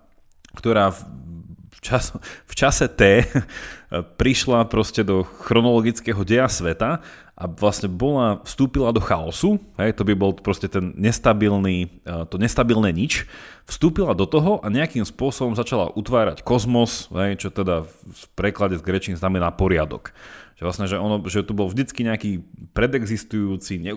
[0.57, 2.16] ktorá v, čas,
[2.49, 3.23] v čase T
[4.21, 7.05] prišla proste do chronologického deja sveta
[7.38, 12.35] a vlastne bola, vstúpila do chaosu, hej, to by bol proste ten nestabilný, e, to
[12.35, 13.31] nestabilné nič,
[13.70, 18.83] vstúpila do toho a nejakým spôsobom začala utvárať kozmos, hej, čo teda v preklade z
[18.83, 20.11] grečín znamená poriadok.
[20.59, 22.42] Že vlastne, že, ono, že tu bol vždycky nejaký
[22.74, 23.94] predexistujúci, ne,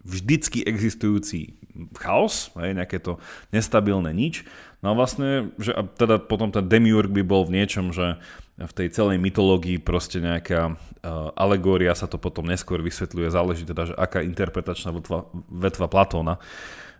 [0.00, 1.60] vždycky existujúci
[2.00, 3.20] chaos, hej, nejaké to
[3.52, 7.90] nestabilné nič No a vlastne, že a teda potom ten demiurg by bol v niečom,
[7.90, 8.22] že
[8.58, 13.92] v tej celej mytológii proste nejaká uh, alegória sa to potom neskôr vysvetľuje, záleží teda,
[13.92, 16.42] že aká interpretačná vetva, vetva Platóna.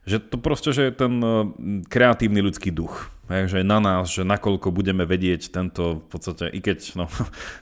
[0.07, 1.51] Že to proste, že je ten uh,
[1.91, 3.11] kreatívny ľudský duch.
[3.27, 7.11] Hej, že je na nás, že nakoľko budeme vedieť tento, v podstate, i keď, no,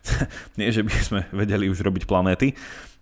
[0.61, 2.53] nie, že by sme vedeli už robiť planéty,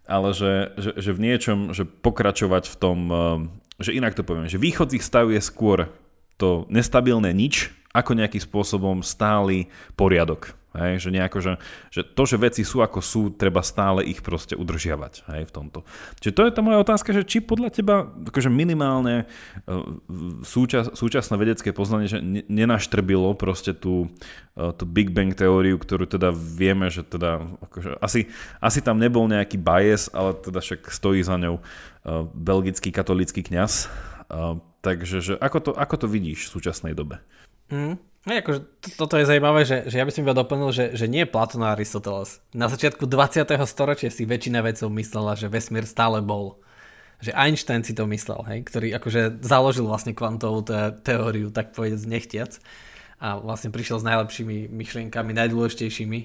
[0.06, 3.18] ale že, že, že v niečom, že pokračovať v tom, uh,
[3.82, 5.90] že inak to poviem, že východzí stav je skôr
[6.38, 10.54] to nestabilné nič ako nejakým spôsobom stály poriadok.
[10.74, 11.52] Hej, že, nejako, že,
[11.94, 15.86] že to, že veci sú ako sú, treba stále ich proste udržiavať hej, v tomto.
[16.18, 19.74] Čiže to je tá moja otázka, že či podľa teba akože minimálne e,
[20.42, 22.18] súčas, súčasné vedecké poznanie, že
[22.50, 24.10] nenaštrbilo proste tú,
[24.58, 27.38] e, tú Big Bang teóriu, ktorú teda vieme, že teda
[27.70, 28.26] akože asi,
[28.58, 31.62] asi tam nebol nejaký bias, ale teda však stojí za ňou e,
[32.34, 33.86] belgický katolický kňaz
[34.84, 37.24] Takže že ako, to, ako to vidíš v súčasnej dobe?
[37.72, 37.96] Mm.
[38.24, 38.60] No, akože,
[38.96, 41.76] toto je zaujímavé, že, že ja by som iba doplnil, že, že nie Platón a
[41.76, 42.40] Aristoteles.
[42.56, 43.44] Na začiatku 20.
[43.68, 46.56] storočia si väčšina vedcov myslela, že vesmír stále bol.
[47.20, 52.08] Že Einstein si to myslel, hej, ktorý akože založil vlastne kvantovú te- teóriu, tak povedať
[52.08, 52.56] nechtiac.
[53.20, 56.20] A vlastne prišiel s najlepšími myšlienkami, najdôležitejšími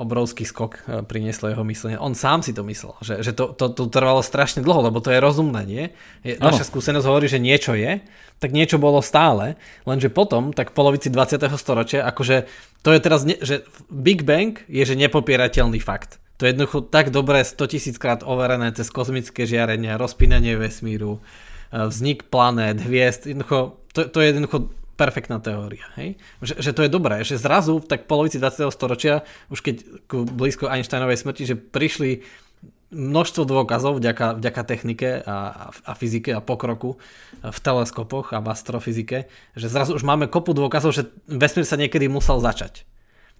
[0.00, 2.00] obrovský skok e, prinieslo jeho myslenie.
[2.00, 5.12] On sám si to myslel, že, že to, to, to trvalo strašne dlho, lebo to
[5.12, 5.84] je rozumné, nie?
[6.24, 8.00] Je, naša skúsenosť hovorí, že niečo je,
[8.40, 11.44] tak niečo bolo stále, lenže potom, tak v polovici 20.
[11.60, 12.48] storočia, akože
[12.80, 16.16] to je teraz, ne, že Big Bang je, že nepopierateľný fakt.
[16.40, 21.20] To je jednoducho tak dobré 100 tisíc krát overené cez kozmické žiarenia, rozpínanie vesmíru,
[21.68, 25.88] e, vznik planét, hviezd, jednoducho, to, to je jednoducho perfektná teória.
[25.96, 26.20] Hej?
[26.44, 28.68] Že, že to je dobré, že zrazu tak polovici 20.
[28.68, 32.20] storočia, už keď ku blízko Einsteinovej smrti, že prišli
[32.92, 37.00] množstvo dôkazov vďaka, vďaka technike a, a fyzike a pokroku
[37.40, 42.10] v teleskopoch a v astrofyzike, že zrazu už máme kopu dôkazov, že vesmír sa niekedy
[42.10, 42.84] musel začať.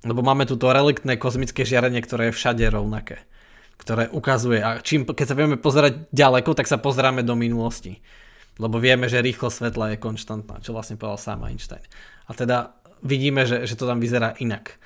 [0.06, 3.20] Lebo máme tu to reliktné kozmické žiarenie, ktoré je všade rovnaké.
[3.76, 8.00] Ktoré ukazuje, a čím, keď sa vieme pozerať ďaleko, tak sa pozeráme do minulosti
[8.60, 11.82] lebo vieme, že rýchlosť svetla je konštantná, čo vlastne povedal sám Einstein.
[12.28, 14.76] A teda vidíme, že, že to tam vyzerá inak.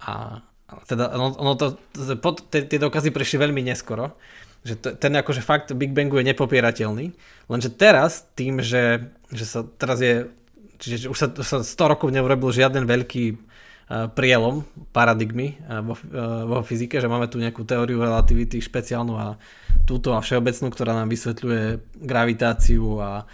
[0.00, 0.40] A
[0.88, 1.76] teda ono, ono to,
[2.20, 4.16] pod, tie, tie dokazy prišli veľmi neskoro,
[4.64, 7.06] že to, ten akože fakt Big Bangu je nepopierateľný,
[7.48, 10.28] lenže teraz tým, že, že sa teraz je,
[10.76, 13.47] čiže už sa, sa 100 rokov neurobil žiaden veľký
[13.88, 15.96] prielom paradigmy vo,
[16.44, 19.40] vo fyzike, že máme tu nejakú teóriu relativity špeciálnu a
[19.88, 23.24] túto a všeobecnú, ktorá nám vysvetľuje gravitáciu a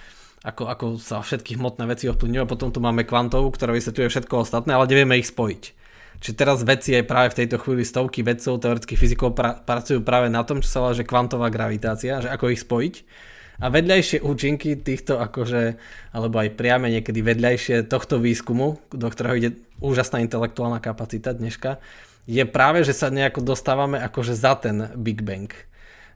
[0.45, 4.77] ako, ako sa všetky hmotné veci ovplyvňujú potom tu máme kvantovú, ktorá vysvetľuje všetko ostatné,
[4.77, 5.63] ale nevieme ich spojiť.
[6.23, 10.31] Čiže teraz vedci aj práve v tejto chvíli stovky vedcov, teoretických fyzikov pra, pracujú práve
[10.31, 12.95] na tom, čo sa volá, že kvantová gravitácia, že ako ich spojiť.
[13.63, 15.79] A vedľajšie účinky týchto akože,
[16.11, 21.79] alebo aj priame niekedy vedľajšie tohto výskumu, do ktorého ide úžasná intelektuálna kapacita dneška,
[22.27, 25.53] je práve, že sa nejako dostávame akože za ten Big Bang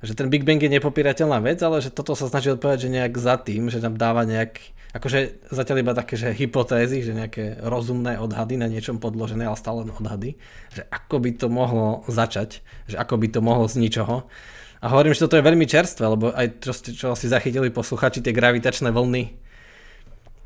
[0.03, 3.15] že ten Big Bang je nepopírateľná vec, ale že toto sa snaží odpovedať, že nejak
[3.19, 4.63] za tým, že nám dáva nejak,
[4.95, 9.83] akože zatiaľ iba také, že hypotézy, že nejaké rozumné odhady na niečom podložené, ale stále
[9.83, 10.39] len odhady,
[10.71, 14.31] že ako by to mohlo začať, že ako by to mohlo z ničoho.
[14.79, 18.31] A hovorím, že toto je veľmi čerstvé, lebo aj čo, čo si zachytili posluchači, tie
[18.31, 19.49] gravitačné vlny,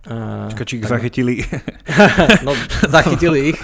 [0.02, 0.98] Uh, Čaká, či ich tak...
[0.98, 1.46] zachytili?
[2.46, 2.58] no,
[2.90, 3.60] zachytili ich.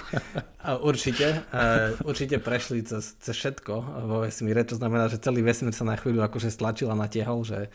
[0.63, 1.43] Určite.
[1.51, 3.75] Uh, určite prešli cez, cez všetko
[4.07, 4.63] vo vesmíre.
[4.71, 7.75] To znamená, že celý vesmír sa na chvíľu akože stlačil a natiehol, že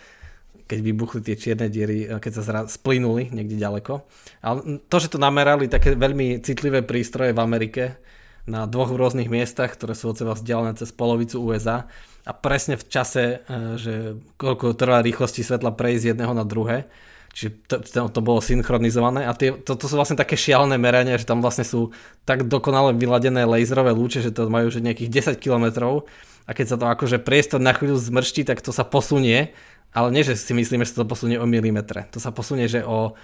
[0.63, 4.07] keď vybuchli tie čierne diery, keď sa zra- splynuli niekde ďaleko.
[4.39, 7.99] Ale to, že to namerali také veľmi citlivé prístroje v Amerike
[8.47, 11.91] na dvoch rôznych miestach, ktoré sú od seba vzdialené cez polovicu USA
[12.23, 13.43] a presne v čase,
[13.75, 16.87] že koľko trvá rýchlosti svetla prejsť z jedného na druhé,
[17.33, 19.25] Čiže to, to, to bolo synchronizované.
[19.25, 21.89] A tie, to, to sú vlastne také šialené merania, že tam vlastne sú
[22.29, 25.97] tak dokonale vyladené laserové lúče, že to majú že nejakých 10 km
[26.45, 29.55] a keď sa to akože priestor na chvíľu zmrští, tak to sa posunie,
[29.95, 32.05] ale nie, že si myslíme, že sa to posunie o milimetre.
[32.11, 33.15] To sa posunie, že o,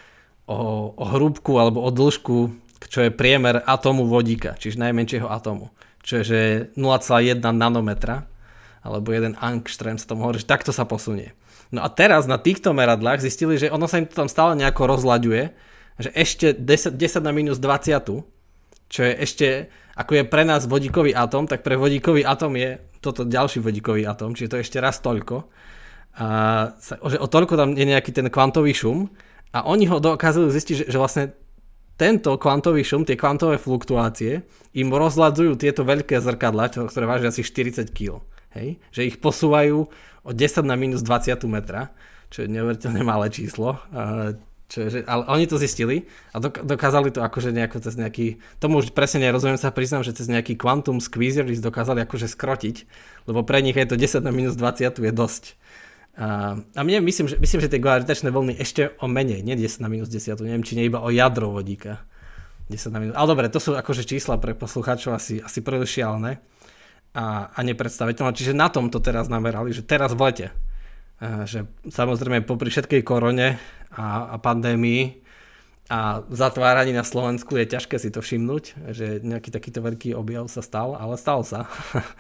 [0.48, 0.58] o,
[0.96, 2.38] o hrúbku alebo o dĺžku,
[2.88, 8.29] čo je priemer atómu vodíka, čiže najmenšieho atómu, čo je 0,1 nanometra
[8.84, 11.36] alebo jeden angström sa tomu hovorí, že takto sa posunie.
[11.70, 14.90] No a teraz na týchto meradlách zistili, že ono sa im to tam stále nejako
[14.90, 15.54] rozlaďuje,
[16.00, 18.26] že ešte 10, 10 na minus 20,
[18.90, 19.48] čo je ešte,
[19.94, 24.34] ako je pre nás vodíkový atom, tak pre vodíkový atom je toto ďalší vodíkový atom,
[24.34, 25.46] čiže to je ešte raz toľko.
[26.20, 26.28] A,
[26.82, 29.08] že o toľko tam je nejaký ten kvantový šum
[29.54, 31.38] a oni ho dokázali zistiť, že, že vlastne
[32.00, 34.42] tento kvantový šum, tie kvantové fluktuácie,
[34.74, 38.24] im rozladzujú tieto veľké zrkadla, ktoré vážia asi 40 kg.
[38.58, 38.82] Hej?
[38.90, 39.90] Že ich posúvajú
[40.26, 41.94] o 10 na minus 20 metra,
[42.30, 43.82] čo je neuveriteľne malé číslo.
[44.70, 48.94] Čo je, ale oni to zistili a dokázali to akože nejako cez nejaký, tomu už
[48.94, 52.86] presne nerozumiem sa priznám, že cez nejaký quantum squeezer dokázali akože skrotiť,
[53.26, 55.58] lebo pre nich je to 10 na minus 20 je dosť.
[56.22, 59.82] A, a mne myslím, že, myslím, že tie gravitačné vlny ešte o menej, nie 10
[59.82, 62.06] na minus 10, neviem, či nie iba o jadro vodíka.
[62.70, 66.38] 10 na minus, ale dobre, to sú akože čísla pre poslucháčov asi, asi príliš šialené
[67.14, 68.38] a, a nepredstaviteľné.
[68.38, 70.48] Čiže na tom to teraz namerali, že teraz v lete.
[71.20, 73.60] Že samozrejme popri všetkej korone
[73.92, 75.20] a, a pandémii
[75.90, 80.62] a zatváraní na Slovensku je ťažké si to všimnúť, že nejaký takýto veľký objav sa
[80.62, 81.66] stal, ale stal sa.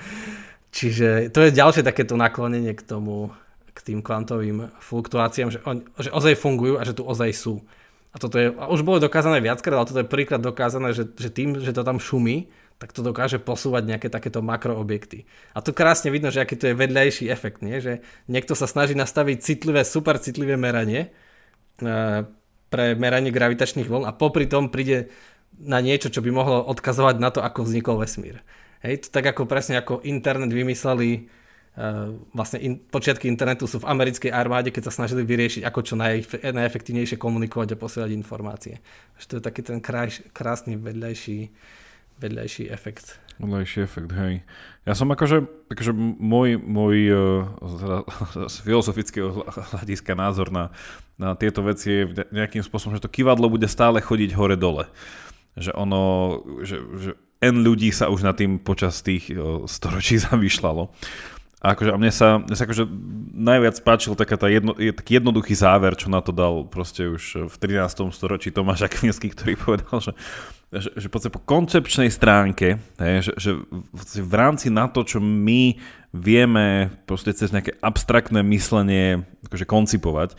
[0.75, 3.29] Čiže to je ďalšie takéto naklonenie k tomu,
[3.77, 7.61] k tým kvantovým fluktuáciám, že, on, že ozaj fungujú a že tu ozaj sú.
[8.09, 11.29] A toto je, a už bolo dokázané viackrát, ale toto je príklad dokázané, že, že
[11.29, 12.49] tým, že to tam šumí,
[12.79, 15.27] tak to dokáže posúvať nejaké takéto makroobjekty.
[15.51, 17.83] A tu krásne vidno, že aký to je vedľajší efekt, nie?
[17.83, 17.99] že
[18.31, 21.11] niekto sa snaží nastaviť citlivé, super citlivé meranie
[21.83, 22.23] e,
[22.71, 25.11] pre meranie gravitačných vln a popri tom príde
[25.59, 28.39] na niečo, čo by mohlo odkazovať na to, ako vznikol vesmír.
[28.79, 31.27] Hej, to tak ako presne ako internet vymysleli,
[31.75, 35.99] uh, vlastne in, počiatky internetu sú v americkej armáde, keď sa snažili vyriešiť, ako čo
[35.99, 38.79] naj, najefektívnejšie komunikovať a posielať informácie.
[39.19, 41.51] Že to je taký ten krás, krásny vedľajší
[42.19, 43.17] vedľajší efekt.
[43.39, 44.43] Vedľajší efekt, hej.
[44.83, 50.75] Ja som akože, akože môj, môj uh, z filozofického hľadiska názor na,
[51.15, 54.91] na tieto veci je nejakým spôsobom, že to kývadlo bude stále chodiť hore-dole.
[55.55, 56.01] Že ono,
[56.67, 60.91] že, že N ľudí sa už na tým počas tých uh, storočí zamýšľalo.
[61.59, 62.87] A, akože, a mne sa, mne sa akože
[63.35, 67.51] najviac páčil taká tá jedno, je, taký jednoduchý záver, čo na to dal proste už
[67.51, 68.15] v 13.
[68.15, 70.13] storočí Tomáš Akvinský, ktorý povedal, že,
[70.71, 73.51] že, že po koncepčnej stránke, hej, že, že
[74.23, 75.75] v rámci na to, čo my
[76.15, 80.29] vieme proste cez nejaké abstraktné myslenie akože koncipovať,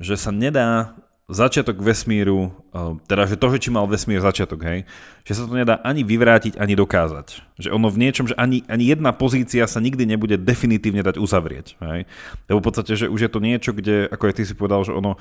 [0.00, 0.96] že sa nedá
[1.30, 4.78] začiatok vesmíru, eh, teda že to, že či mal vesmír začiatok, hej,
[5.22, 7.58] že sa to nedá ani vyvrátiť, ani dokázať.
[7.62, 11.78] Že ono v niečom, že ani, ani jedna pozícia sa nikdy nebude definitívne dať uzavrieť.
[11.78, 12.10] Hej.
[12.50, 14.90] Lebo v podstate, že už je to niečo, kde, ako aj ty si povedal, že
[14.90, 15.14] ono,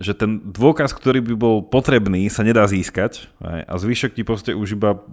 [0.00, 4.56] že ten dôkaz, ktorý by bol potrebný, sa nedá získať hej, a zvyšok ti proste
[4.56, 5.04] už iba,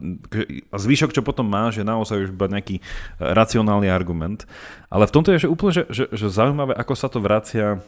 [0.71, 2.83] a zvyšok, čo potom má, je naozaj už iba nejaký eh,
[3.19, 4.47] racionálny argument.
[4.87, 7.83] Ale v tomto je že úplne že, že, že zaujímavé, ako sa to vracia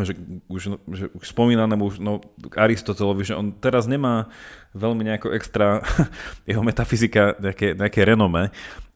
[0.00, 0.16] že
[0.48, 2.24] už, že už spomínanému už, no,
[2.56, 4.32] Aristotelovi, že on teraz nemá
[4.72, 5.84] veľmi nejako extra
[6.48, 8.48] jeho metafyzika, nejaké, nejaké renome,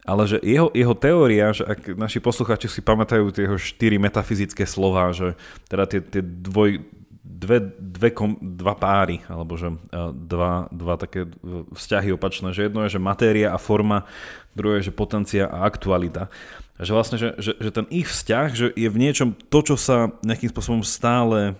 [0.08, 4.64] ale že jeho, jeho teória, že ak naši posluchači si pamätajú tie jeho štyri metafyzické
[4.64, 5.36] slova, že
[5.68, 6.80] teda tie, tie dvoj,
[7.20, 9.68] dve, dve kom, dva páry, alebo že
[10.14, 11.28] dva, dva také
[11.76, 14.08] vzťahy opačné, že jedno je, že matéria a forma,
[14.56, 16.32] druhé je, že potencia a aktualita
[16.80, 20.12] že vlastne, že, že, že ten ich vzťah že je v niečom to, čo sa
[20.20, 21.56] nejakým spôsobom stále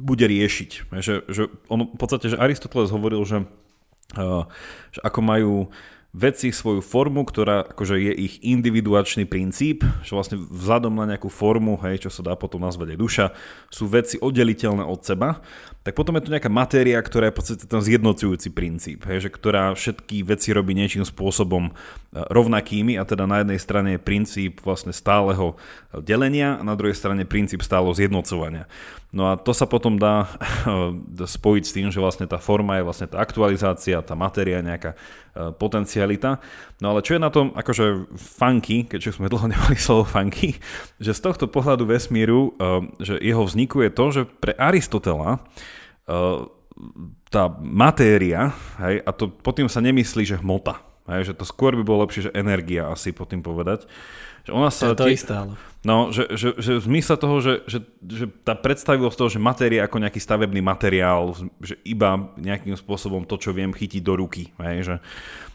[0.00, 0.88] bude riešiť.
[0.88, 3.44] Že, že on, v podstate, že Aristoteles hovoril, že,
[4.90, 5.54] že ako majú
[6.10, 11.78] veci svoju formu, ktorá akože je ich individuačný princíp, že vlastne vzhľadom na nejakú formu,
[11.86, 13.26] hej, čo sa dá potom nazvať aj duša,
[13.70, 15.38] sú veci oddeliteľné od seba,
[15.80, 19.30] tak potom je tu nejaká matéria, ktorá je v podstate ten zjednocujúci princíp, hej, že
[19.32, 21.72] ktorá všetky veci robí niečím spôsobom e,
[22.12, 25.56] rovnakými a teda na jednej strane je princíp vlastne stáleho
[26.04, 28.68] delenia a na druhej strane princíp stáleho zjednocovania.
[29.10, 30.30] No a to sa potom dá
[31.18, 34.96] spojiť s tým, že vlastne tá forma je vlastne tá aktualizácia, tá matéria, nejaká e,
[35.58, 36.38] potencialita.
[36.78, 40.62] No ale čo je na tom akože funky, keďže sme dlho nemali slovo funky,
[41.02, 45.69] že z tohto pohľadu vesmíru, e, že jeho vzniku je to, že pre Aristotela e,
[47.30, 51.76] tá matéria, hej, a to pod tým sa nemyslí, že hmota, hej, že to skôr
[51.76, 53.84] by bolo lepšie, že energia asi pod tým povedať,
[54.44, 55.54] že ona sa to to isté, ale...
[55.80, 59.84] No, že, že, že v zmysle toho, že, že, že tá predstavivosť toho, že matéria
[59.84, 64.52] ako nejaký stavebný materiál, že iba nejakým spôsobom to, čo viem, chytiť do ruky.
[64.60, 64.96] Hej, že,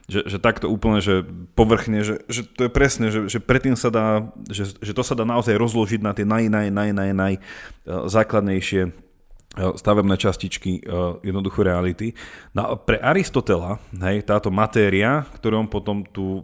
[0.10, 1.22] že, že takto úplne, že
[1.54, 5.14] povrchne, že, že to je presne, že, že predtým sa dá, že, že to sa
[5.14, 7.34] dá naozaj rozložiť na tie naj, naj, naj, naj, naj
[7.86, 9.05] základnejšie
[9.56, 10.84] stavebné častičky
[11.24, 12.12] jednoducho reality.
[12.52, 16.44] No pre Aristotela, hej, táto matéria, ktorú on potom tú,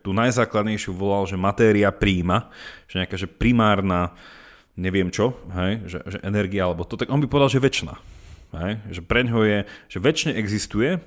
[0.00, 2.48] tú najzákladnejšiu volal, že matéria príjma,
[2.86, 4.14] že nejaká že primárna,
[4.78, 7.94] neviem čo, hej, že, že energia alebo to, tak on by povedal, že väčšina.
[8.54, 9.58] Hej, že pre ňo je,
[9.90, 11.02] že väčšine existuje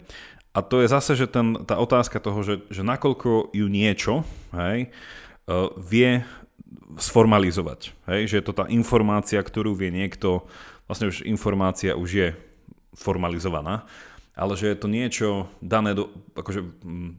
[0.51, 4.91] a to je zase, že ten, tá otázka toho, že, že nakoľko ju niečo hej,
[5.79, 6.27] vie
[6.99, 7.95] sformalizovať.
[8.09, 10.45] Hej, že je to tá informácia, ktorú vie niekto
[10.89, 12.27] vlastne už informácia už je
[12.97, 13.85] formalizovaná,
[14.39, 15.29] ale že je to niečo
[15.61, 16.63] dané, do, akože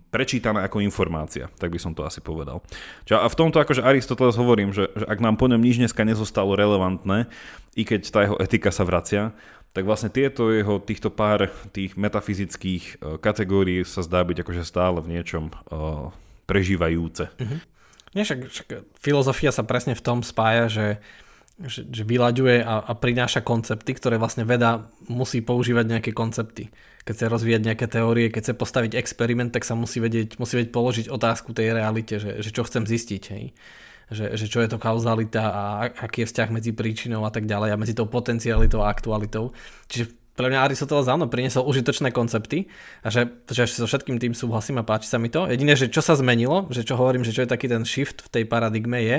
[0.08, 2.64] prečítané ako informácia, tak by som to asi povedal.
[3.06, 6.02] Čiže a v tomto akože Aristoteles hovorím, že, že ak nám po ňom nič dneska
[6.02, 7.28] nezostalo relevantné,
[7.76, 9.36] i keď tá jeho etika sa vracia,
[9.70, 14.98] tak vlastne tieto jeho, týchto pár tých metafyzických uh, kategórií sa zdá byť akože stále
[14.98, 16.10] v niečom uh,
[16.50, 17.30] prežívajúce.
[18.10, 20.86] Nie, však, však filozofia sa presne v tom spája, že
[21.60, 26.72] že, že vyľaďuje a, a prináša koncepty, ktoré vlastne veda musí používať nejaké koncepty.
[27.04, 30.72] Keď chce rozvíjať nejaké teórie, keď chce postaviť experiment, tak sa musí vedieť, musí vedieť
[30.72, 33.22] položiť otázku tej realite, že, že čo chcem zistiť.
[33.36, 33.44] Hej?
[34.10, 37.76] Že, že čo je to kauzalita a aký je vzťah medzi príčinou a tak ďalej
[37.76, 39.52] a medzi tou potencialitou a aktualitou.
[39.86, 42.72] Čiže pre mňa Aristoteles áno, priniesol užitočné koncepty
[43.04, 45.44] a že, že so všetkým tým súhlasím a páči sa mi to.
[45.44, 48.40] Jediné, že čo sa zmenilo, že čo hovorím, že čo je taký ten shift v
[48.40, 49.18] tej paradigme je,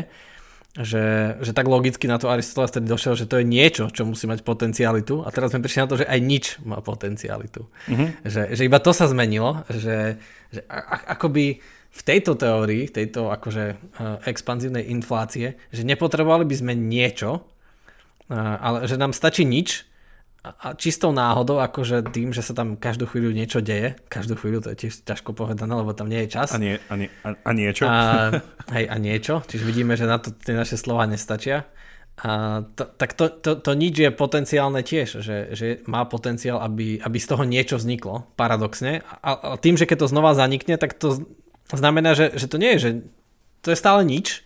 [0.72, 4.24] že, že tak logicky na to Aristoteles tedy došiel, že to je niečo, čo musí
[4.24, 7.68] mať potencialitu a teraz sme prišli na to, že aj nič má potencialitu.
[7.92, 8.08] Mm-hmm.
[8.24, 10.16] Že, že iba to sa zmenilo, že,
[10.48, 11.60] že a, akoby
[11.92, 17.44] v tejto teórii, tejto akože uh, expanzívnej inflácie, že nepotrebovali by sme niečo,
[18.32, 19.91] uh, ale že nám stačí nič
[20.42, 24.74] a čistou náhodou, akože tým, že sa tam každú chvíľu niečo deje, každú chvíľu to
[24.74, 26.50] je tiež ťažko povedané, lebo tam nie je čas.
[26.50, 27.86] A, nie, a, nie, a, a niečo.
[27.86, 27.98] A,
[28.74, 31.70] hej, a niečo, čiže vidíme, že na to tie naše slova nestačia.
[32.26, 36.98] A to, tak to, to, to nič je potenciálne tiež, že, že má potenciál, aby,
[36.98, 39.06] aby z toho niečo vzniklo, paradoxne.
[39.22, 41.22] A, a tým, že keď to znova zanikne, tak to
[41.70, 42.92] znamená, že, že to nie je, že
[43.62, 44.42] to je stále nič,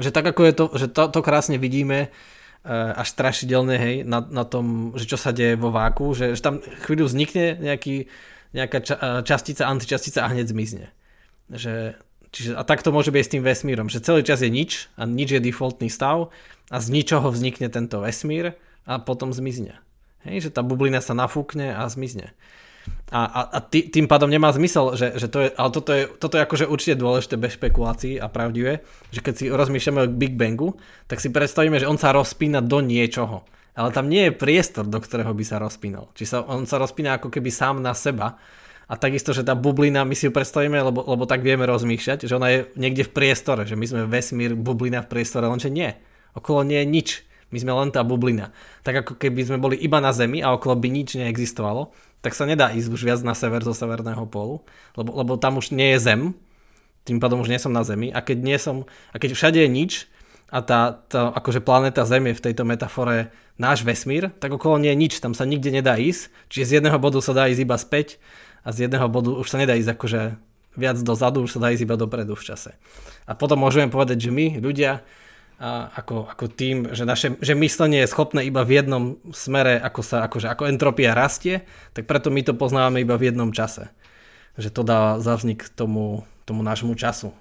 [0.00, 2.08] že tak ako je to, že to, to krásne vidíme,
[2.66, 6.58] až strašidelné, hej, na, na tom, že čo sa deje vo váku, že, že tam
[6.82, 8.10] chvíľu vznikne nejaký,
[8.50, 10.86] nejaká ča, eh, častica, antičastica a hneď zmizne.
[11.46, 11.94] Že,
[12.34, 15.06] čiže, a tak to môže byť s tým vesmírom, že celý čas je nič a
[15.06, 16.34] nič je defaultný stav
[16.66, 19.78] a z ničoho vznikne tento vesmír a potom zmizne.
[20.26, 22.34] Hej, že tá bublina sa nafúkne a zmizne.
[23.06, 26.10] A, a, a tý, tým pádom nemá zmysel, že, že to je, ale toto je,
[26.18, 28.82] toto je akože určite dôležité bez špekulácií a pravdivé,
[29.14, 30.74] že keď si rozmýšľame o Big Bangu,
[31.06, 33.46] tak si predstavíme, že on sa rozpína do niečoho.
[33.76, 36.10] Ale tam nie je priestor, do ktorého by sa rozpínal.
[36.18, 38.40] Či sa, on sa rozpína ako keby sám na seba.
[38.88, 42.36] A takisto, že tá bublina, my si ju predstavíme, lebo, lebo tak vieme rozmýšľať, že
[42.38, 45.92] ona je niekde v priestore, že my sme vesmír, bublina v priestore, lenže nie.
[46.34, 47.08] Okolo nie je nič.
[47.54, 48.50] My sme len tá bublina.
[48.82, 52.42] Tak ako keby sme boli iba na Zemi a okolo by nič neexistovalo, tak sa
[52.42, 54.66] nedá ísť už viac na sever zo severného pólu,
[54.98, 56.22] lebo, lebo tam už nie je Zem,
[57.06, 58.82] tým pádom už nie som na Zemi a keď, nie som,
[59.14, 59.92] a keď všade je nič,
[60.46, 64.94] a tá, tá akože planéta Zem je v tejto metafore náš vesmír, tak okolo nie
[64.94, 67.76] je nič, tam sa nikde nedá ísť, čiže z jedného bodu sa dá ísť iba
[67.78, 68.22] späť
[68.62, 70.20] a z jedného bodu už sa nedá ísť akože
[70.78, 72.78] viac dozadu, už sa dá ísť iba dopredu v čase.
[73.26, 75.02] A potom môžeme povedať, že my, ľudia,
[75.56, 80.00] a ako, ako tým, že, naše, že myslenie je schopné iba v jednom smere, ako
[80.04, 81.64] sa akože, ako entropia rastie,
[81.96, 83.88] tak preto my to poznávame iba v jednom čase.
[84.60, 87.32] Že to dá za vznik tomu, tomu nášmu času.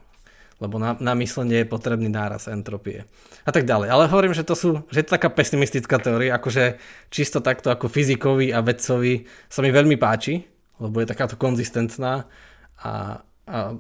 [0.64, 3.04] Lebo na, na myslenie je potrebný náraz entropie.
[3.44, 3.92] A tak ďalej.
[3.92, 6.80] Ale hovorím, že to sú, že to taká pesimistická teória, akože
[7.12, 10.48] čisto takto ako fyzikovi a vedcovi sa mi veľmi páči,
[10.80, 12.32] lebo je takáto konzistentná
[12.80, 13.20] a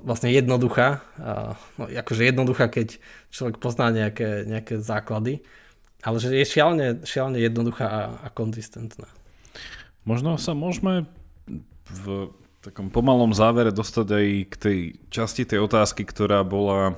[0.05, 1.01] vlastne jednoduchá.
[1.81, 3.01] No, akože jednoduchá, keď
[3.33, 5.41] človek pozná nejaké, nejaké základy,
[6.05, 9.09] ale že je šialne, šialne jednoduchá a, a konzistentná.
[10.05, 11.09] Možno sa môžeme
[11.89, 12.29] v
[12.61, 16.97] takom pomalom závere dostať aj k tej časti tej otázky, ktorá bola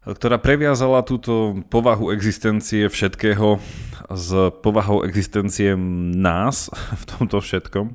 [0.00, 3.60] ktorá previazala túto povahu existencie všetkého
[4.08, 4.30] s
[4.64, 5.76] povahou existencie
[6.16, 7.92] nás v tomto všetkom.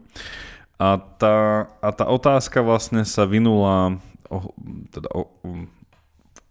[0.76, 3.95] A tá, a tá otázka vlastne sa vynula
[4.28, 4.51] o,
[4.91, 5.32] teda o,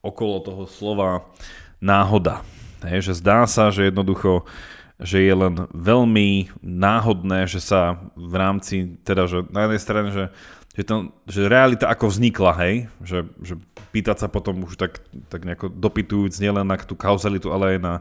[0.01, 1.29] okolo toho slova
[1.77, 2.41] náhoda.
[2.85, 4.49] Hej, že zdá sa, že jednoducho
[4.95, 10.25] že je len veľmi náhodné, že sa v rámci, teda, že na jednej strane, že,
[10.79, 13.59] že, to, že realita ako vznikla, hej, že, že
[13.91, 17.95] pýtať sa potom už tak, tak nejako dopytujúc nielen na tú kauzalitu, ale aj na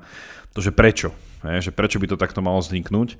[0.54, 1.10] to, že prečo,
[1.42, 3.18] hej, že prečo by to takto malo vzniknúť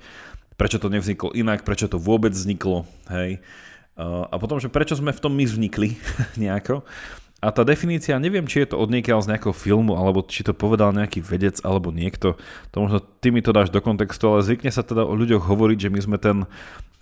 [0.54, 3.42] prečo to nevzniklo inak, prečo to vôbec vzniklo, hej.
[3.94, 5.94] A potom, že prečo sme v tom my vznikli?
[6.42, 6.82] Nejako.
[7.44, 10.96] A tá definícia, neviem, či je to odniekiaľ z nejakého filmu, alebo či to povedal
[10.96, 12.40] nejaký vedec, alebo niekto,
[12.72, 15.78] to možno ty mi to dáš do kontextu, ale zvykne sa teda o ľuďoch hovoriť,
[15.78, 16.48] že my sme ten,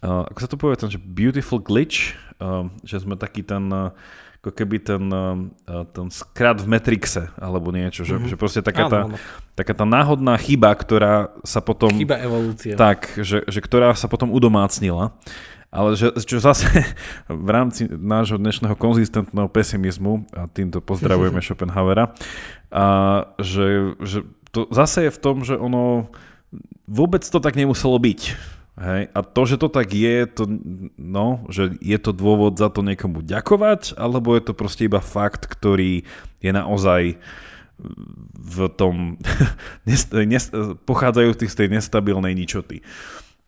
[0.03, 3.95] uh, ako sa to povie, ten že beautiful glitch, uh, že sme taký ten, uh,
[4.43, 8.27] ako keby ten, uh, ten skrat v Matrixe, alebo niečo, že, mm-hmm.
[8.27, 9.01] že proste taká, tá,
[9.55, 11.95] taká tá náhodná chyba, ktorá sa potom...
[11.95, 12.75] Chyba evolúcie.
[12.75, 15.15] Tak, že, že ktorá sa potom udomácnila.
[15.71, 16.67] Ale že, čo zase
[17.31, 22.11] v rámci nášho dnešného konzistentného pesimizmu, a týmto pozdravujeme Schopenhauera,
[22.75, 22.85] a
[23.39, 26.11] že, že to zase je v tom, že ono
[26.91, 28.21] vôbec to tak nemuselo byť.
[28.81, 29.13] Hej?
[29.13, 30.49] A to, že to tak je, to,
[30.97, 35.45] no, že je to dôvod za to niekomu ďakovať, alebo je to proste iba fakt,
[35.45, 36.09] ktorý
[36.41, 37.21] je naozaj
[38.33, 39.19] v tom
[40.91, 42.81] pochádzajú z tej nestabilnej ničoty.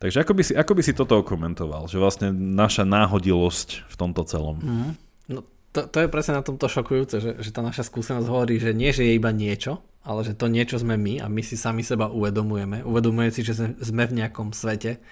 [0.02, 4.26] Takže ako by, si, ako by si toto komentoval, že vlastne naša náhodilosť v tomto
[4.28, 4.60] celom?
[4.60, 4.92] Mm.
[5.32, 5.40] No,
[5.74, 8.94] to, to je presne na tomto šokujúce, že, že tá naša skúsenosť hovorí, že nie,
[8.94, 12.06] že je iba niečo, ale že to niečo sme my a my si sami seba
[12.06, 12.86] uvedomujeme.
[12.86, 15.02] Uvedomujeme si, že sme v nejakom svete,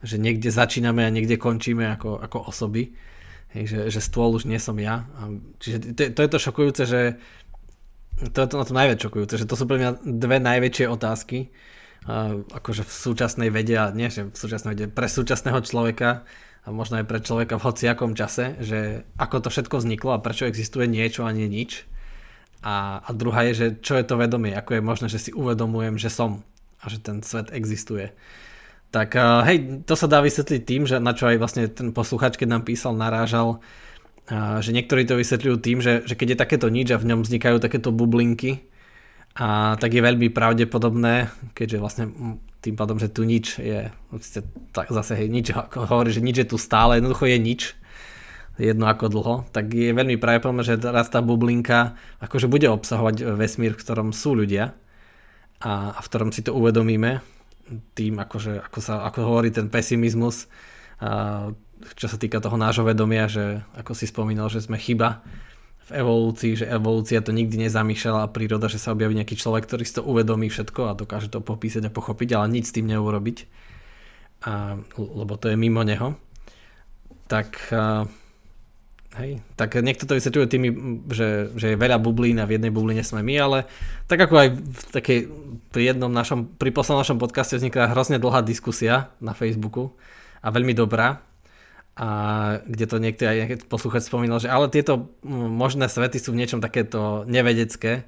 [0.00, 2.96] že niekde začíname a niekde končíme ako, ako osoby.
[3.52, 5.04] Hej, že, že stôl už nie som ja.
[5.20, 7.00] A, čiže to, to je to šokujúce, že
[8.32, 11.52] to je to na to najviac šokujúce, že to sú pre mňa dve najväčšie otázky,
[12.48, 16.24] akože v súčasnej vede a nie, že v súčasnej vede, pre súčasného človeka
[16.66, 20.50] a možno aj pre človeka v hociakom čase, že ako to všetko vzniklo a prečo
[20.50, 21.86] existuje niečo a nie nič.
[22.66, 25.94] A, a druhá je, že čo je to vedomie, ako je možné, že si uvedomujem,
[25.94, 26.42] že som
[26.82, 28.10] a že ten svet existuje.
[28.90, 29.14] Tak
[29.46, 32.62] hej, to sa dá vysvetliť tým, že na čo aj vlastne ten posluchač, keď nám
[32.66, 33.62] písal, narážal,
[34.58, 37.62] že niektorí to vysvetľujú tým, že, že keď je takéto nič a v ňom vznikajú
[37.62, 38.66] takéto bublinky,
[39.36, 42.04] a tak je veľmi pravdepodobné, keďže vlastne
[42.66, 43.94] tým pádom, že tu nič je,
[44.74, 47.62] tak zase nič, hovorí, že nič je tu stále, jednoducho je nič,
[48.58, 53.76] jedno ako dlho, tak je veľmi pravdepodobné, že raz tá bublinka akože bude obsahovať vesmír,
[53.76, 54.74] v ktorom sú ľudia
[55.60, 57.20] a, a v ktorom si to uvedomíme,
[57.94, 60.48] tým akože, ako, sa, ako hovorí ten pesimizmus,
[60.98, 61.52] a,
[61.94, 65.20] čo sa týka toho nášho vedomia, že ako si spomínal, že sme chyba,
[65.86, 69.86] v evolúcii, že evolúcia to nikdy nezamýšľala a príroda, že sa objaví nejaký človek, ktorý
[69.86, 73.46] si to uvedomí všetko a dokáže to popísať a pochopiť, ale nič s tým neurobiť,
[74.50, 76.18] a, lebo to je mimo neho.
[77.30, 78.02] Tak, a,
[79.22, 80.68] hej, tak niekto to vysvetľuje tými,
[81.06, 83.58] že, že je veľa bublín a v jednej bubline sme my, ale
[84.10, 85.18] tak ako aj v takej,
[85.70, 89.94] pri jednom našom, pri poslednom našom podcaste vznikla hrozne dlhá diskusia na Facebooku
[90.42, 91.22] a veľmi dobrá,
[91.96, 92.08] a
[92.68, 97.24] kde to niekto aj poslúchať spomínal, že ale tieto možné svety sú v niečom takéto
[97.24, 98.04] nevedecké,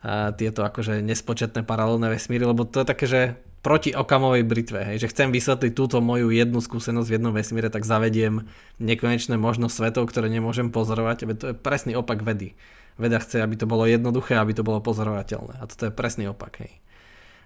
[0.00, 3.20] a tieto akože nespočetné paralelné vesmíry, lebo to je také, že
[3.60, 7.84] proti okamovej britve, hej, že chcem vysvetliť túto moju jednu skúsenosť v jednom vesmíre, tak
[7.84, 8.48] zavediem
[8.80, 12.56] nekonečné možnosť svetov, ktoré nemôžem pozorovať, veď to je presný opak vedy.
[12.96, 15.60] Veda chce, aby to bolo jednoduché, aby to bolo pozorovateľné.
[15.60, 16.60] A toto je presný opak.
[16.60, 16.72] Hej.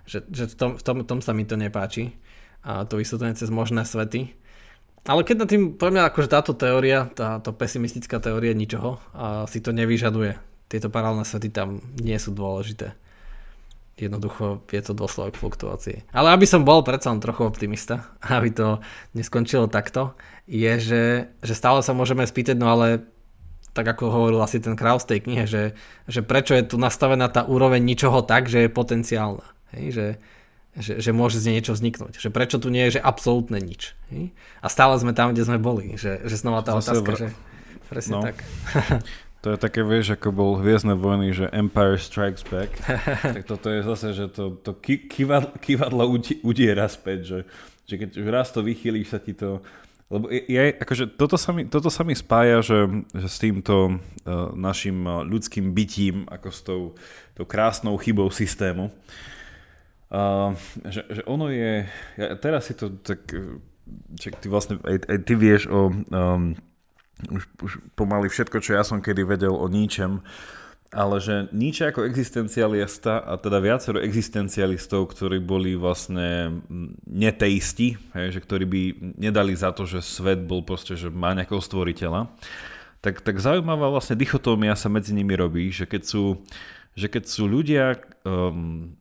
[0.07, 2.19] Že, že v, tom, v tom, tom sa mi to nepáči.
[2.67, 4.35] A to vysvetlenie cez možné svety.
[5.05, 9.61] Ale keď na tým, pre mňa akože táto teória, táto pesimistická teória ničoho a si
[9.61, 10.41] to nevyžaduje.
[10.73, 12.97] Tieto paralelné svety tam nie sú dôležité.
[14.01, 16.03] jednoducho je to dôsledok fluktuácie.
[16.11, 18.81] Ale aby som bol predsa len trochu optimista, aby to
[19.13, 20.17] neskončilo takto,
[20.49, 21.03] je, že,
[21.45, 23.05] že stále sa môžeme spýtať, no ale
[23.75, 25.75] tak ako hovoril asi ten Kraus tej knihe, že,
[26.07, 29.45] že prečo je tu nastavená tá úroveň ničoho tak, že je potenciálna.
[29.75, 29.85] Hej?
[29.91, 30.07] Že,
[30.75, 32.19] že, že môže z nej niečo vzniknúť.
[32.19, 33.95] Že prečo tu nie je, že absolútne nič.
[34.11, 34.35] Hej?
[34.59, 35.95] A stále sme tam, kde sme boli.
[35.95, 37.19] Že, že znova tá Zase otázka, vr...
[37.19, 37.29] že
[37.87, 38.23] presne no.
[38.27, 38.37] tak.
[39.45, 42.81] To je také, vieš, ako bol Hviezdne vojny, že Empire Strikes Back.
[43.37, 47.39] tak toto je zase, že to, to kývadlo, udiera späť, že,
[47.85, 49.61] že keď už raz to vychýliš, sa ti to...
[50.09, 54.57] Lebo je, akože toto, sa mi, toto sa mi spája, že, že s týmto uh,
[54.57, 56.83] našim uh, ľudským bytím, ako s tou,
[57.37, 58.89] tou krásnou chybou systému.
[60.15, 60.55] Uh,
[60.87, 61.91] že, že ono je...
[62.15, 63.27] Ja teraz si to tak...
[64.15, 65.91] Že ty vlastne aj, aj ty vieš o...
[66.15, 66.55] Um,
[67.31, 70.19] už, už pomaly všetko, čo ja som kedy vedel o ničem,
[70.95, 76.63] ale že Nietzsche ako existencialista a teda viacero existencialistov, ktorí boli vlastne
[77.07, 78.83] neteisti, hej, že ktorí by
[79.19, 82.31] nedali za to, že svet bol proste, že má nejakého stvoriteľa,
[83.03, 86.41] tak, tak zaujímavá vlastne dichotómia sa medzi nimi robí, že keď sú,
[86.95, 88.95] že keď sú ľudia um,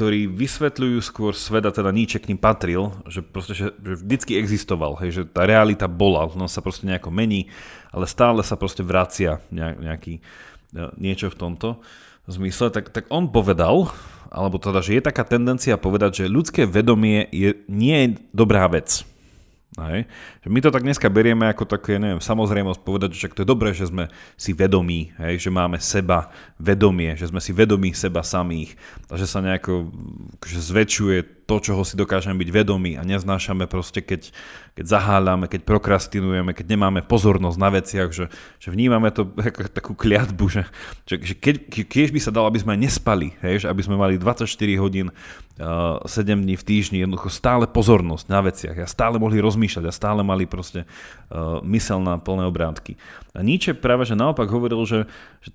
[0.00, 4.32] ktorí vysvetľujú skôr svet a teda Nietzsche k ním patril, že proste, že, že vždycky
[4.40, 7.52] existoval, hej, že tá realita bola, no sa proste nejako mení,
[7.92, 10.24] ale stále sa proste vracia nejaký,
[10.72, 11.84] e, niečo v tomto
[12.32, 13.92] zmysle, tak, tak on povedal,
[14.32, 19.04] alebo teda, že je taká tendencia povedať, že ľudské vedomie je, nie je dobrá vec.
[19.78, 20.10] Hej.
[20.50, 23.86] My to tak dneska berieme ako také, neviem, samozrejmosť povedať, že to je dobré, že
[23.86, 28.74] sme si vedomí, hej, že máme seba vedomie, že sme si vedomí seba samých
[29.06, 29.94] a že sa nejako
[30.42, 34.34] že zväčšuje to, čoho si dokážeme byť vedomí a neznášame proste, keď,
[34.74, 38.26] keď zaháľame, keď prokrastinujeme, keď nemáme pozornosť na veciach, že,
[38.58, 40.62] že vnímame to ako takú kliatbu, že,
[41.06, 44.50] že, keď, keď by sa dalo, aby sme nespali, hej, že aby sme mali 24
[44.82, 45.14] hodín,
[45.60, 50.24] 7 dní v týždni, jednoducho stále pozornosť na veciach a stále mohli rozmýšľať a stále
[50.24, 52.96] mali proste uh, mysel na plné obrátky.
[53.36, 55.04] A Nietzsche práve, že naopak hovoril, že,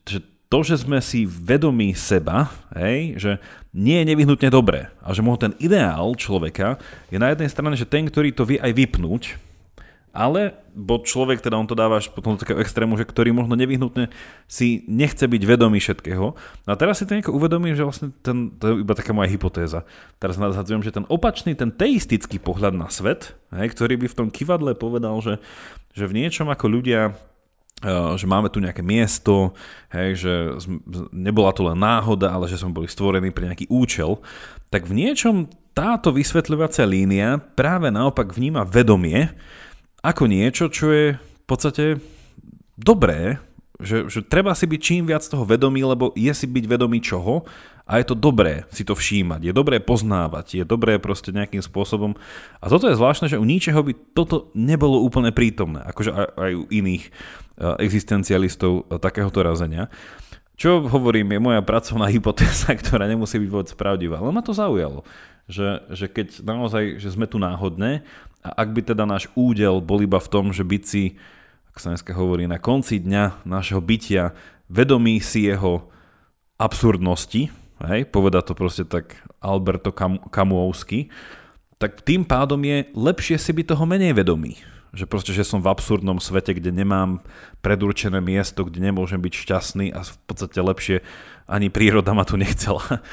[0.06, 3.32] že, to, že sme si vedomí seba, hej, že
[3.74, 6.78] nie je nevyhnutne dobré a že mohol ten ideál človeka
[7.10, 9.42] je na jednej strane, že ten, ktorý to vie aj vypnúť,
[10.16, 13.60] ale bod človek, teda on to dáva až potom do takého extrému, že ktorý možno
[13.60, 14.08] nevyhnutne
[14.48, 16.34] si nechce byť vedomý všetkého.
[16.40, 19.28] No a teraz si to nejako uvedomí, že vlastne ten, to je iba taká moja
[19.28, 19.84] hypotéza.
[20.18, 24.28] Teraz nadhadzujem, že ten opačný, ten teistický pohľad na svet, hej, ktorý by v tom
[24.32, 25.44] kivadle povedal, že,
[25.92, 27.14] že v niečom ako ľudia
[27.84, 29.52] Eh, že máme tu nejaké miesto,
[29.92, 30.34] hej, že
[31.12, 34.24] nebola to len náhoda, ale že sme boli stvorení pre nejaký účel,
[34.72, 39.28] tak v niečom táto vysvetľovacia línia práve naopak vníma vedomie
[40.06, 41.98] ako niečo, čo je v podstate
[42.78, 43.42] dobré,
[43.82, 47.44] že, že treba si byť čím viac toho vedomý, lebo je si byť vedomý čoho
[47.86, 52.18] a je to dobré si to všímať, je dobré poznávať, je dobré proste nejakým spôsobom.
[52.64, 56.52] A toto je zvláštne, že u ničeho by toto nebolo úplne prítomné, akože aj, aj
[56.56, 57.10] u iných e,
[57.84, 59.92] existencialistov e, takéhoto razenia.
[60.56, 65.06] Čo hovorím, je moja pracovná hypotéza, ktorá nemusí byť vôbec pravdivá, ale ma to zaujalo,
[65.46, 68.02] že, že keď naozaj, že sme tu náhodne
[68.46, 71.18] a ak by teda náš údel bol iba v tom, že byť si,
[71.74, 74.38] ako sa dneska hovorí, na konci dňa nášho bytia
[74.70, 75.90] vedomí si jeho
[76.62, 77.50] absurdnosti,
[77.90, 81.10] hej, poveda to proste tak Alberto Kam- Kamuovsky,
[81.82, 84.56] tak tým pádom je lepšie si byť toho menej vedomý.
[84.96, 87.20] Že proste, že som v absurdnom svete, kde nemám
[87.60, 91.04] predurčené miesto, kde nemôžem byť šťastný a v podstate lepšie
[91.52, 93.04] ani príroda ma tu nechcela.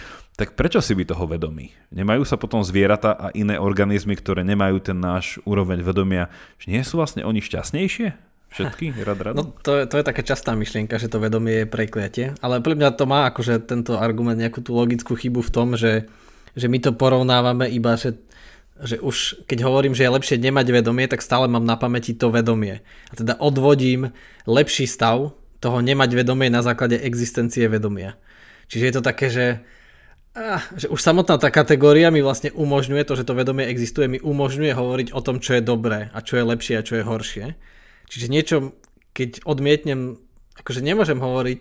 [0.42, 1.70] Tak prečo si byť toho vedomý?
[1.94, 6.82] Nemajú sa potom zvieratá a iné organizmy, ktoré nemajú ten náš úroveň vedomia, že nie
[6.82, 8.10] sú vlastne oni šťastnejšie?
[8.50, 8.90] Všetky?
[9.06, 9.38] Rad, rad?
[9.38, 12.74] No to, je, to je taká častá myšlienka, že to vedomie je prekliatie, ale pre
[12.74, 16.10] mňa to má akože tento argument nejakú tú logickú chybu v tom, že,
[16.58, 18.18] že my to porovnávame iba, že,
[18.82, 22.34] že už keď hovorím, že je lepšie nemať vedomie, tak stále mám na pamäti to
[22.34, 22.82] vedomie.
[23.08, 24.10] A teda odvodím
[24.50, 28.18] lepší stav toho nemať vedomie na základe existencie vedomia.
[28.66, 29.46] Čiže je to také, že
[30.32, 34.16] Ah, že už samotná tá kategória mi vlastne umožňuje to, že to vedomie existuje, mi
[34.16, 37.46] umožňuje hovoriť o tom, čo je dobré a čo je lepšie a čo je horšie.
[38.08, 38.56] Čiže niečo,
[39.12, 40.16] keď odmietnem,
[40.56, 41.60] akože nemôžem hovoriť,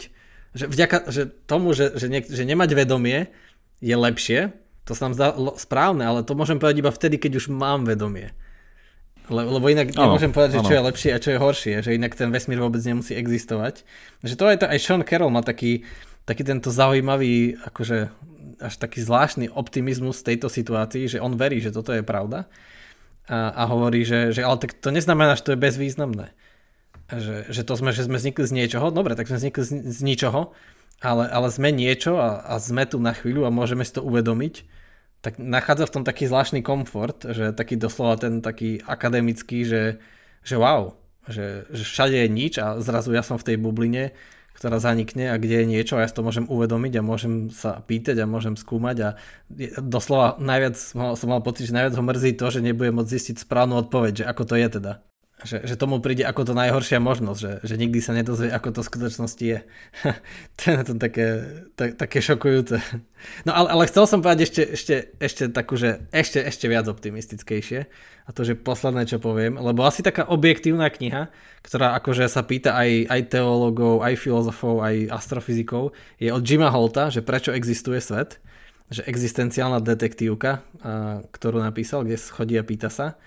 [0.55, 3.27] že vďaka že tomu, že, že, ne, že nemať vedomie
[3.83, 4.55] je lepšie,
[4.87, 5.27] to sa nám zdá
[5.59, 8.31] správne, ale to môžem povedať iba vtedy, keď už mám vedomie.
[9.27, 11.95] Le, lebo inak ano, nemôžem povedať, že čo je lepšie a čo je horšie, že
[11.95, 13.83] inak ten vesmír vôbec nemusí existovať.
[14.23, 15.83] Že to aj, to, aj Sean Carroll má taký,
[16.23, 21.73] taký tento zaujímavý, akože až taký zvláštny optimizmus v tejto situácii, že on verí, že
[21.73, 22.45] toto je pravda
[23.29, 26.33] a, a hovorí, že, že ale tak to neznamená, že to je bezvýznamné.
[27.11, 29.99] Že, že to sme, že sme vznikli z niečoho, dobre, tak sme vznikli z, z
[30.03, 30.55] ničoho,
[31.03, 34.63] ale, ale sme niečo a, a sme tu na chvíľu a môžeme si to uvedomiť,
[35.21, 39.83] tak nachádza v tom taký zvláštny komfort, že taký doslova ten taký akademický, že,
[40.41, 40.97] že wow,
[41.29, 44.15] že, že všade je nič a zrazu ja som v tej bubline,
[44.61, 47.81] ktorá zanikne a kde je niečo a ja si to môžem uvedomiť a môžem sa
[47.81, 49.09] pýtať a môžem skúmať a
[49.81, 53.81] doslova najviac som mal pocit, že najviac ho mrzí to, že nebudem môcť zistiť správnu
[53.89, 55.01] odpoveď, že ako to je teda
[55.41, 58.81] že, že tomu príde ako to najhoršia možnosť, že, že nikdy sa nedozvie, ako to
[58.85, 59.59] v skutočnosti je.
[60.57, 61.27] to je to také,
[61.73, 62.77] tak, také šokujúce.
[63.45, 67.89] No ale, ale chcel som povedať ešte, ešte, ešte takú, že ešte, ešte viac optimistickejšie.
[68.25, 71.33] A to, že posledné, čo poviem, lebo asi taká objektívna kniha,
[71.65, 77.09] ktorá akože sa pýta aj, aj teológov, aj filozofov, aj astrofyzikov, je od Jima Holta,
[77.09, 78.37] že prečo existuje svet,
[78.93, 80.61] že existenciálna detektívka,
[81.33, 83.17] ktorú napísal, kde chodí a pýta sa.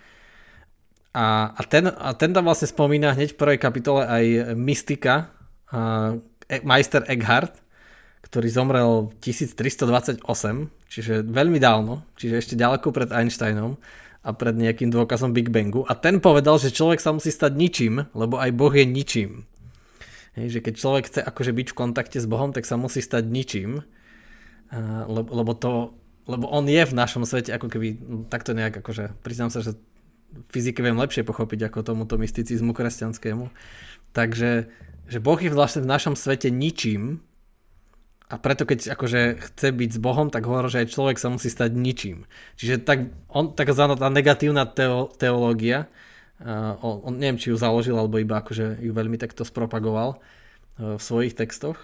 [1.15, 4.25] A, a, ten, a ten tam vlastne spomína hneď v prvej kapitole aj
[4.59, 5.31] mystika
[5.71, 6.19] uh,
[6.67, 7.63] Meister Eckhart,
[8.27, 10.27] ktorý zomrel 1328,
[10.91, 13.79] čiže veľmi dávno, čiže ešte ďaleko pred Einsteinom
[14.27, 15.87] a pred nejakým dôkazom Big Bangu.
[15.87, 19.47] A ten povedal, že človek sa musí stať ničím, lebo aj Boh je ničím.
[20.35, 23.23] Hej, že keď človek chce akože byť v kontakte s Bohom, tak sa musí stať
[23.31, 23.87] ničím,
[25.07, 25.95] lebo, lebo to
[26.25, 28.01] lebo on je v našom svete ako keby,
[28.33, 29.77] takto nejak akože, priznám sa, že
[30.51, 33.51] fyzike viem lepšie pochopiť ako tomuto mysticizmu kresťanskému.
[34.15, 34.71] Takže
[35.05, 37.21] že Boh je vlastne v našom svete ničím
[38.33, 41.53] a preto keď akože chce byť s Bohom, tak hovorí, že aj človek sa musí
[41.53, 42.25] stať ničím.
[42.57, 45.93] Čiže tak, on, takzvaná tá negatívna teo, teológia,
[46.41, 50.97] uh, on, on neviem, či ju založil, alebo iba akože ju veľmi takto spropagoval uh,
[50.97, 51.77] v svojich textoch,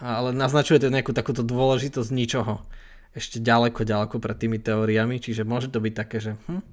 [0.00, 2.64] ale naznačuje to nejakú takúto dôležitosť ničoho.
[3.12, 6.64] Ešte ďaleko, ďaleko pred tými teóriami, čiže môže to byť také, že hm,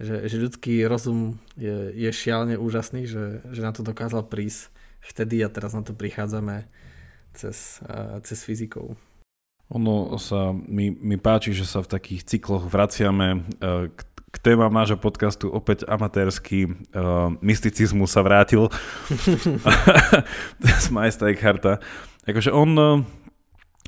[0.00, 4.74] že, že ľudský rozum je, je šialne úžasný, že, že na to dokázal prísť
[5.04, 6.66] vtedy a teraz na to prichádzame
[7.34, 7.82] cez,
[8.24, 8.96] cez fyzikou.
[9.72, 14.70] Ono sa mi, mi páči, že sa v takých cykloch vraciame uh, k, k témam
[14.70, 18.68] nášho podcastu opäť amatérsky uh, mysticizmu sa vrátil
[20.84, 21.80] z Majsta Eckharta.
[22.28, 23.00] Akože on uh,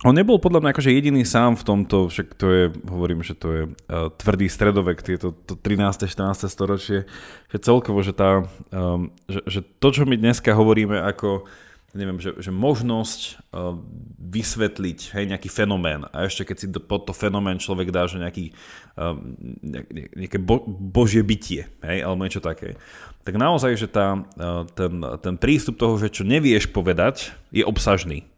[0.04, 3.48] on nebol podľa mňa akože jediný sám v tomto, však to je, hovorím, že to
[3.48, 6.04] je uh, tvrdý stredovek, tieto to 13.
[6.04, 6.52] 14.
[6.52, 7.08] storočie,
[7.48, 8.44] že celkovo, že, tá,
[8.76, 11.48] um, že, že to, čo my dneska hovoríme ako
[11.96, 13.20] neviem, že, že možnosť
[13.56, 13.72] uh,
[14.20, 18.20] vysvetliť hej, nejaký fenomén a ešte keď si do, pod to fenomén človek dá, že
[18.20, 18.52] nejaký,
[19.00, 19.16] uh,
[19.64, 19.80] ne,
[20.12, 22.76] nejaké bo, božie bytie, hej, alebo niečo také,
[23.24, 28.28] tak naozaj, že tá, uh, ten, ten prístup toho, že čo nevieš povedať, je obsažný.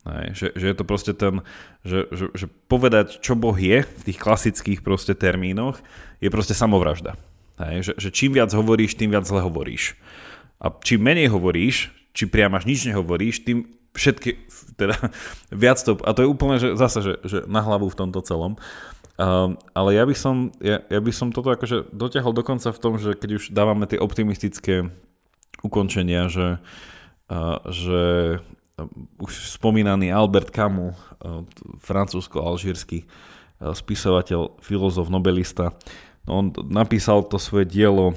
[0.00, 1.44] Hej, že, že je to proste ten,
[1.84, 5.76] že, že, že povedať, čo Boh je v tých klasických proste termínoch,
[6.24, 7.20] je proste samovražda.
[7.60, 10.00] Hej, že, že čím viac hovoríš, tým viac zle hovoríš.
[10.56, 14.48] A čím menej hovoríš, či priam až nič nehovoríš, tým všetky,
[14.80, 14.96] teda
[15.52, 18.56] viac to, a to je úplne, že zase, že, že na hlavu v tomto celom.
[19.20, 22.96] Um, ale ja by som, ja, ja by som toto akože dotiahol dokonca v tom,
[22.96, 24.88] že keď už dávame tie optimistické
[25.60, 26.56] ukončenia, že,
[27.28, 28.00] uh, že
[29.18, 31.44] už spomínaný Albert Camus, eh,
[31.80, 35.74] francúzsko-alžírsky eh, spisovateľ, filozof, nobelista.
[36.28, 38.16] No, on napísal to svoje dielo eh,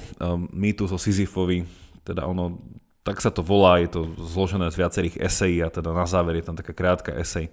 [0.51, 1.65] Mýtus o Sisyfovi,
[2.03, 2.59] teda ono,
[3.03, 6.45] tak sa to volá, je to zložené z viacerých esejí a teda na záver je
[6.47, 7.51] tam taká krátka esej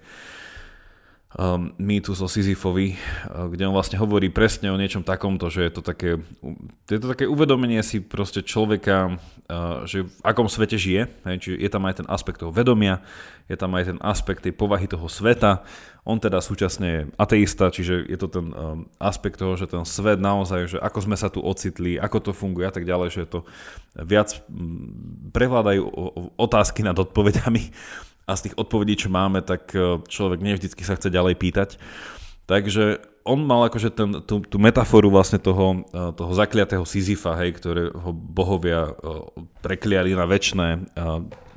[1.39, 5.73] um, mýtus o Sisyfovi, uh, kde on vlastne hovorí presne o niečom takomto, že je
[5.73, 6.11] to také,
[6.91, 9.15] je to také uvedomenie si proste človeka,
[9.47, 12.99] uh, že v akom svete žije, hej, čiže je tam aj ten aspekt toho vedomia,
[13.47, 15.63] je tam aj ten aspekt tej povahy toho sveta,
[16.03, 20.19] on teda súčasne je ateista, čiže je to ten um, aspekt toho, že ten svet
[20.19, 23.31] naozaj, že ako sme sa tu ocitli, ako to funguje a tak ďalej, že je
[23.31, 23.41] to
[24.01, 24.33] viac
[25.31, 25.83] prevládajú
[26.41, 27.71] otázky nad odpovediami
[28.31, 31.83] a z tých odpovedí, čo máme, tak e, človek nie vždycky sa chce ďalej pýtať.
[32.47, 37.59] Takže on mal akože ten, tú, tú metaforu vlastne toho, e, toho zakliatého Sisyfa, hej,
[37.59, 38.93] ktorého bohovia e,
[39.67, 40.87] prekliali na väčšie,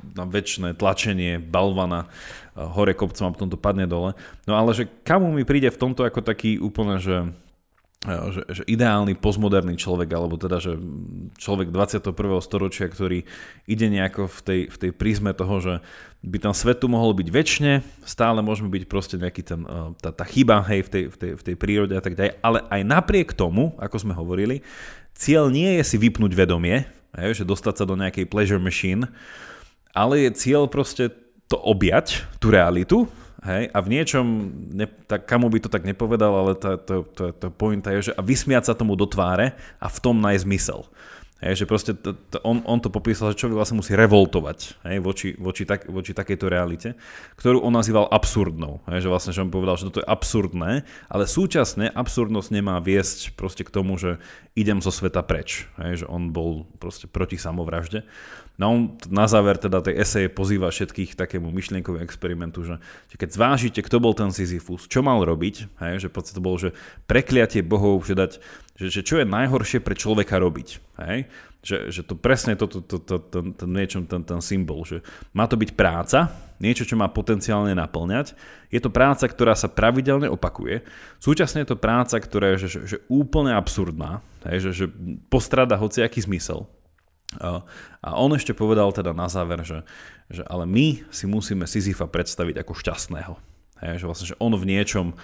[0.04, 2.10] na väčšie tlačenie balvana
[2.54, 4.18] hore kopcom a potom to padne dole.
[4.46, 7.34] No ale že kamu mi príde v tomto ako taký úplne, že
[8.04, 10.76] že, že ideálny postmoderný človek, alebo teda, že
[11.40, 12.12] človek 21.
[12.44, 13.24] storočia, ktorý
[13.64, 15.74] ide nejako v tej, v tej prízme toho, že
[16.24, 17.72] by tam svet tu mohol byť väčšine,
[18.04, 21.32] stále môžeme byť proste nejaký ten, e, tá, tá chyba hej, v, tej, v, tej,
[21.36, 24.60] v tej prírode a tak ďalej, ale aj napriek tomu, ako sme hovorili,
[25.16, 26.84] cieľ nie je si vypnúť vedomie,
[27.16, 29.08] hej, že dostať sa do nejakej pleasure machine,
[29.96, 31.08] ale je cieľ proste
[31.48, 33.08] to objať, tú realitu,
[33.44, 34.24] Hej, a v niečom,
[34.72, 38.12] ne, tak kamu by to tak nepovedal, ale tá, to, to, to pointa je, že
[38.16, 40.88] a vysmiať sa tomu do tváre a v tom nájsť zmysel.
[41.44, 44.96] Hej, že proste to, to, on, on to popísal, že človek vlastne musí revoltovať hej,
[45.04, 46.96] voči, voči, tak, voči takejto realite,
[47.36, 48.80] ktorú on nazýval absurdnou.
[48.88, 53.36] Hej, že vlastne, že on povedal, že toto je absurdné, ale súčasne absurdnosť nemá viesť
[53.36, 54.24] proste k tomu, že
[54.56, 55.68] idem zo sveta preč.
[55.76, 58.08] Hej, že on bol proste proti samovražde.
[58.54, 62.78] No na záver teda tej eseje pozýva všetkých takému myšlienkovému experimentu, že,
[63.10, 66.56] že keď zvážite, kto bol ten Sisyphus, čo mal robiť, hej, že podstate to bolo,
[66.62, 66.70] že
[67.10, 68.32] prekliatie bohov, že, dať,
[68.78, 70.68] že, že čo je najhoršie pre človeka robiť.
[71.02, 71.26] Hej?
[71.66, 75.02] Že, že to presne to, to, to, to, to, to niečo, ten, ten symbol, že
[75.34, 76.30] má to byť práca,
[76.62, 78.38] niečo, čo má potenciálne naplňať.
[78.70, 80.86] Je to práca, ktorá sa pravidelne opakuje.
[81.18, 84.70] Súčasne je to práca, ktorá je že, že, že úplne absurdná, hej?
[84.70, 84.86] Že, že
[85.26, 86.70] postrada hociaký zmysel.
[87.38, 89.82] A on ešte povedal teda na záver, že,
[90.30, 93.34] že ale my si musíme Sisyfa predstaviť ako šťastného.
[93.82, 95.18] Hej, že vlastne, že on v niečom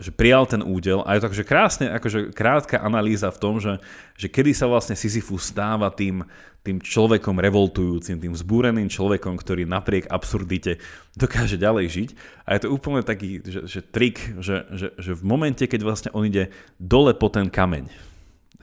[0.00, 3.80] že prijal ten údel a je to akože krásne, akože krátka analýza v tom, že,
[4.12, 6.20] že kedy sa vlastne Sisyphus stáva tým,
[6.60, 10.84] tým človekom revoltujúcim, tým vzbúreným človekom, ktorý napriek absurdite
[11.16, 12.10] dokáže ďalej žiť.
[12.44, 16.10] A je to úplne taký že, že trik, že, že, že v momente, keď vlastne
[16.12, 17.88] on ide dole po ten kameň,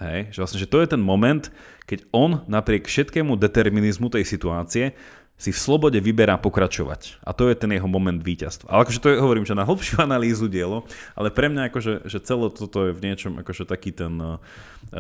[0.01, 1.53] Hej, že vlastne, že to je ten moment,
[1.85, 4.97] keď on napriek všetkému determinizmu tej situácie
[5.41, 7.17] si v slobode vyberá pokračovať.
[7.25, 8.69] A to je ten jeho moment víťazstva.
[8.69, 10.85] Ale akože to je, hovorím, že na hlbšiu analýzu dielo,
[11.17, 14.37] ale pre mňa akože, že celé toto je v niečom akože taký ten uh,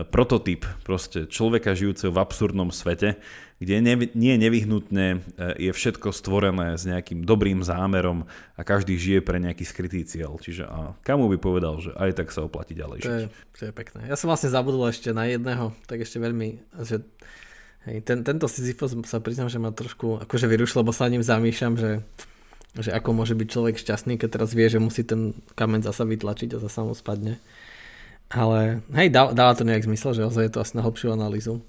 [0.09, 3.21] prototyp proste človeka žijúceho v absurdnom svete,
[3.61, 8.25] kde nie, nie nevyhnutne e, je všetko stvorené s nejakým dobrým zámerom
[8.57, 10.41] a každý žije pre nejaký skrytý cieľ.
[10.41, 13.05] Čiže a kamu by povedal, že aj tak sa oplatí ďalej žiť.
[13.05, 14.09] To je, to je pekné.
[14.09, 17.05] Ja som vlastne zabudol ešte na jedného, tak ešte veľmi, že
[17.89, 21.73] Hej, ten, tento Sisyphos sa priznám, že ma trošku akože vyrušil, lebo sa ním zamýšľam,
[21.81, 21.91] že,
[22.77, 26.53] že ako môže byť človek šťastný, keď teraz vie, že musí ten kameň zasa vytlačiť
[26.53, 27.41] a zasa mu spadne.
[28.29, 31.65] Ale hej, dá, dáva to nejak zmysel, že ozaj je to asi na hlbšiu analýzu.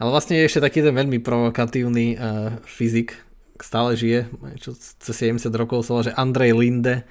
[0.00, 3.20] Ale vlastne je ešte taký ten veľmi provokatívny uh, fyzik,
[3.60, 4.32] stále žije,
[4.64, 7.04] čo cez 70 rokov sa že Andrej Linde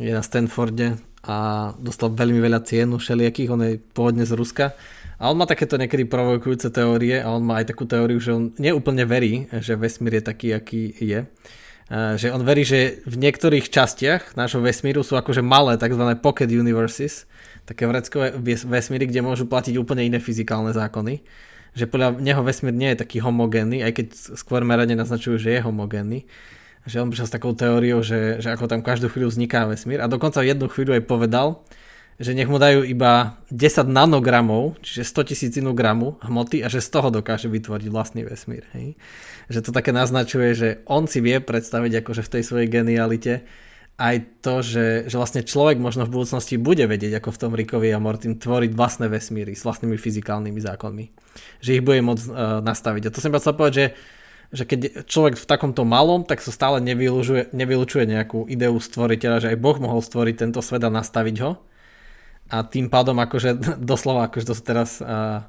[0.00, 0.96] je na Stanforde
[1.28, 4.72] a dostal veľmi veľa cienu všelijakých, on je pôvodne z Ruska
[5.16, 8.52] a on má takéto niekedy provokujúce teórie a on má aj takú teóriu, že on
[8.60, 11.24] neúplne verí, že vesmír je taký, aký je.
[11.92, 16.02] Že on verí, že v niektorých častiach nášho vesmíru sú akože malé tzv.
[16.18, 17.30] pocket universes,
[17.62, 18.34] také vreckové
[18.66, 21.22] vesmíry, kde môžu platiť úplne iné fyzikálne zákony.
[21.78, 25.60] Že podľa neho vesmír nie je taký homogénny, aj keď skôr merane naznačujú, že je
[25.62, 26.26] homogénny.
[26.90, 30.02] Že on prišiel s takou teóriou, že, že ako tam každú chvíľu vzniká vesmír.
[30.02, 31.62] A dokonca jednu chvíľu aj povedal,
[32.16, 36.88] že nech mu dajú iba 10 nanogramov, čiže 100 tisícinu gramu hmoty a že z
[36.88, 38.64] toho dokáže vytvoriť vlastný vesmír.
[38.72, 38.96] Hej?
[39.52, 43.44] Že to také naznačuje, že on si vie predstaviť akože v tej svojej genialite
[43.96, 47.88] aj to, že, že vlastne človek možno v budúcnosti bude vedieť, ako v tom Rickovi
[47.96, 51.04] a Mortin, tvoriť vlastné vesmíry s vlastnými fyzikálnymi zákonmi.
[51.64, 53.08] Že ich bude môcť uh, nastaviť.
[53.08, 53.86] A to som chcel povedať, že,
[54.52, 59.50] že keď človek v takomto malom, tak sa stále nevylučuje, nevylučuje nejakú ideu stvoriteľa, že
[59.56, 61.56] aj Boh mohol stvoriť tento svet a nastaviť ho
[62.46, 63.58] a tým pádom akože
[63.90, 65.46] doslova, akože to sú teraz uh,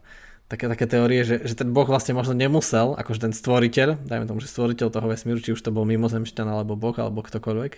[0.47, 4.39] také, také teórie, že, že ten boh vlastne možno nemusel, akože ten stvoriteľ, dajme tomu,
[4.39, 7.73] že stvoriteľ toho vesmíru, či už to bol mimozemšťan alebo boh alebo ktokoľvek,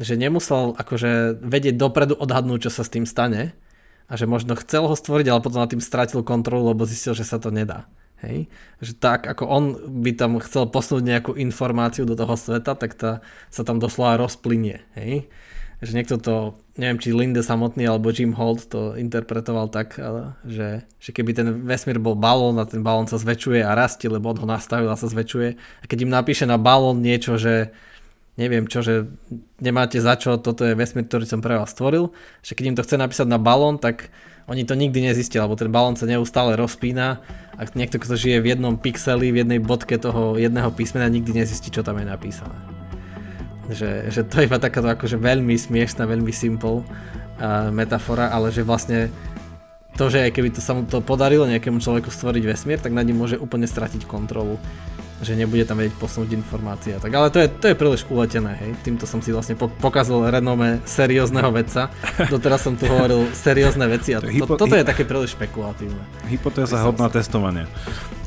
[0.00, 3.54] že nemusel akože vedieť dopredu odhadnúť, čo sa s tým stane
[4.10, 7.24] a že možno chcel ho stvoriť, ale potom na tým strátil kontrolu, lebo zistil, že
[7.24, 7.88] sa to nedá.
[8.20, 8.48] Hej?
[8.80, 9.64] Že tak, ako on
[10.04, 14.84] by tam chcel posunúť nejakú informáciu do toho sveta, tak tá sa tam doslova rozplynie.
[14.96, 15.28] Hej?
[15.84, 20.00] Že niekto to, neviem či Linde samotný alebo Jim Holt to interpretoval tak,
[20.48, 24.32] že, že keby ten vesmír bol balón a ten balón sa zväčšuje a rastie, lebo
[24.32, 27.70] on ho nastavil a sa zväčšuje a keď im napíše na balón niečo, že
[28.34, 29.06] neviem čo, že
[29.62, 32.10] nemáte za čo, toto je vesmír, ktorý som pre vás stvoril,
[32.42, 34.10] že keď im to chce napísať na balón, tak
[34.44, 37.24] oni to nikdy nezistia, lebo ten balón sa neustále rozpína
[37.56, 41.72] a niekto, kto žije v jednom pixeli, v jednej bodke toho jedného písmena, nikdy nezistí,
[41.72, 42.73] čo tam je napísané.
[43.64, 48.60] Že, že to je iba takáto akože veľmi smiešná, veľmi simple uh, metafora, ale že
[48.60, 49.08] vlastne
[49.94, 53.06] to, že aj keby to sa mu to podarilo nejakému človeku stvoriť vesmír, tak nad
[53.06, 54.58] ním môže úplne stratiť kontrolu
[55.22, 56.98] že nebude tam vedieť posunúť informácie.
[56.98, 58.70] Tak, ale to je, to je príliš uletené, hej.
[58.82, 61.88] Týmto som si vlastne pokazal renome seriózneho vedca.
[62.32, 66.02] Doteraz som tu hovoril seriózne veci a to, to, toto je také príliš špekulatívne.
[66.28, 67.70] Hypotéza hodná testovania.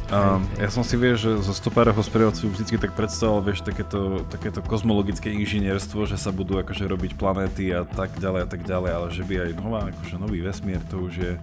[0.07, 4.63] Uh, ja som si vieš, že zo stopárov sprievodcu vždy tak predstavoval, vieš, takéto, takéto
[4.63, 9.07] kozmologické inžinierstvo, že sa budú akože robiť planéty a tak ďalej a tak ďalej, ale
[9.11, 11.33] že by aj nová, akože nový vesmír, to už je,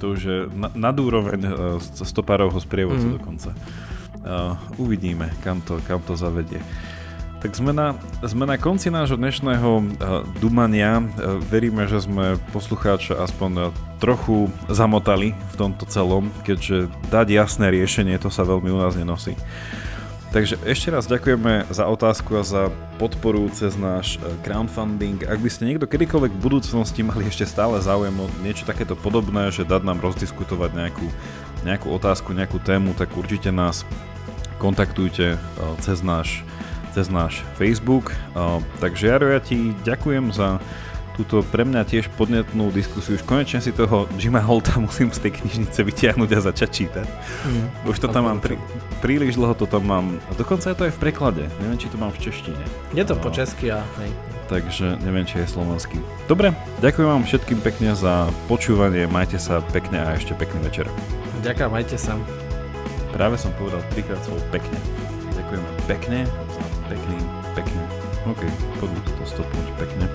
[0.00, 1.52] to už je na, nad úroveň uh,
[1.84, 3.14] stopárovho sprievodcu mm.
[3.20, 3.52] dokonca.
[4.24, 6.64] Uh, uvidíme, kam to, kam to zavedie.
[7.38, 7.94] Tak sme na,
[8.26, 9.82] sme na konci nášho dnešného uh,
[10.42, 10.98] dumania.
[10.98, 13.64] Uh, veríme, že sme poslucháča aspoň uh,
[14.02, 19.38] trochu zamotali v tomto celom, keďže dať jasné riešenie, to sa veľmi u nás nenosí.
[20.34, 25.22] Takže ešte raz ďakujeme za otázku a za podporu cez náš crowdfunding.
[25.22, 29.54] Ak by ste niekto kedykoľvek v budúcnosti mali ešte stále záujem o niečo takéto podobné,
[29.54, 31.06] že dať nám rozdiskutovať nejakú,
[31.62, 33.86] nejakú otázku, nejakú tému, tak určite nás
[34.58, 35.38] kontaktujte
[35.80, 36.42] cez náš
[36.94, 38.12] cez náš Facebook.
[38.80, 40.62] Takže Jaro, ja ti ďakujem za
[41.18, 43.18] túto pre mňa tiež podnetnú diskusiu.
[43.18, 47.06] Už konečne si toho Jima Holta musím z tej knižnice vytiahnuť a začať čítať.
[47.42, 48.54] Mm, Už to tam mám, prí,
[49.02, 50.06] príliš dlho to tam mám.
[50.30, 51.42] A dokonca je to aj v preklade.
[51.58, 52.62] Neviem, či to mám v češtine.
[52.94, 54.14] Je to po česky a hej.
[54.46, 55.98] Takže neviem, či je slovenský.
[56.30, 59.04] Dobre, ďakujem vám všetkým pekne za počúvanie.
[59.10, 60.86] Majte sa pekne a ešte pekný večer.
[61.44, 62.16] Ďakujem, majte sa.
[63.12, 64.78] Práve som povedal trikrát slovo pekne.
[65.36, 66.47] Ďakujem pekne
[66.88, 67.16] pekný,
[67.52, 67.82] pekne.
[68.24, 68.42] OK,
[68.80, 70.07] poďme toto stopnúť pekne.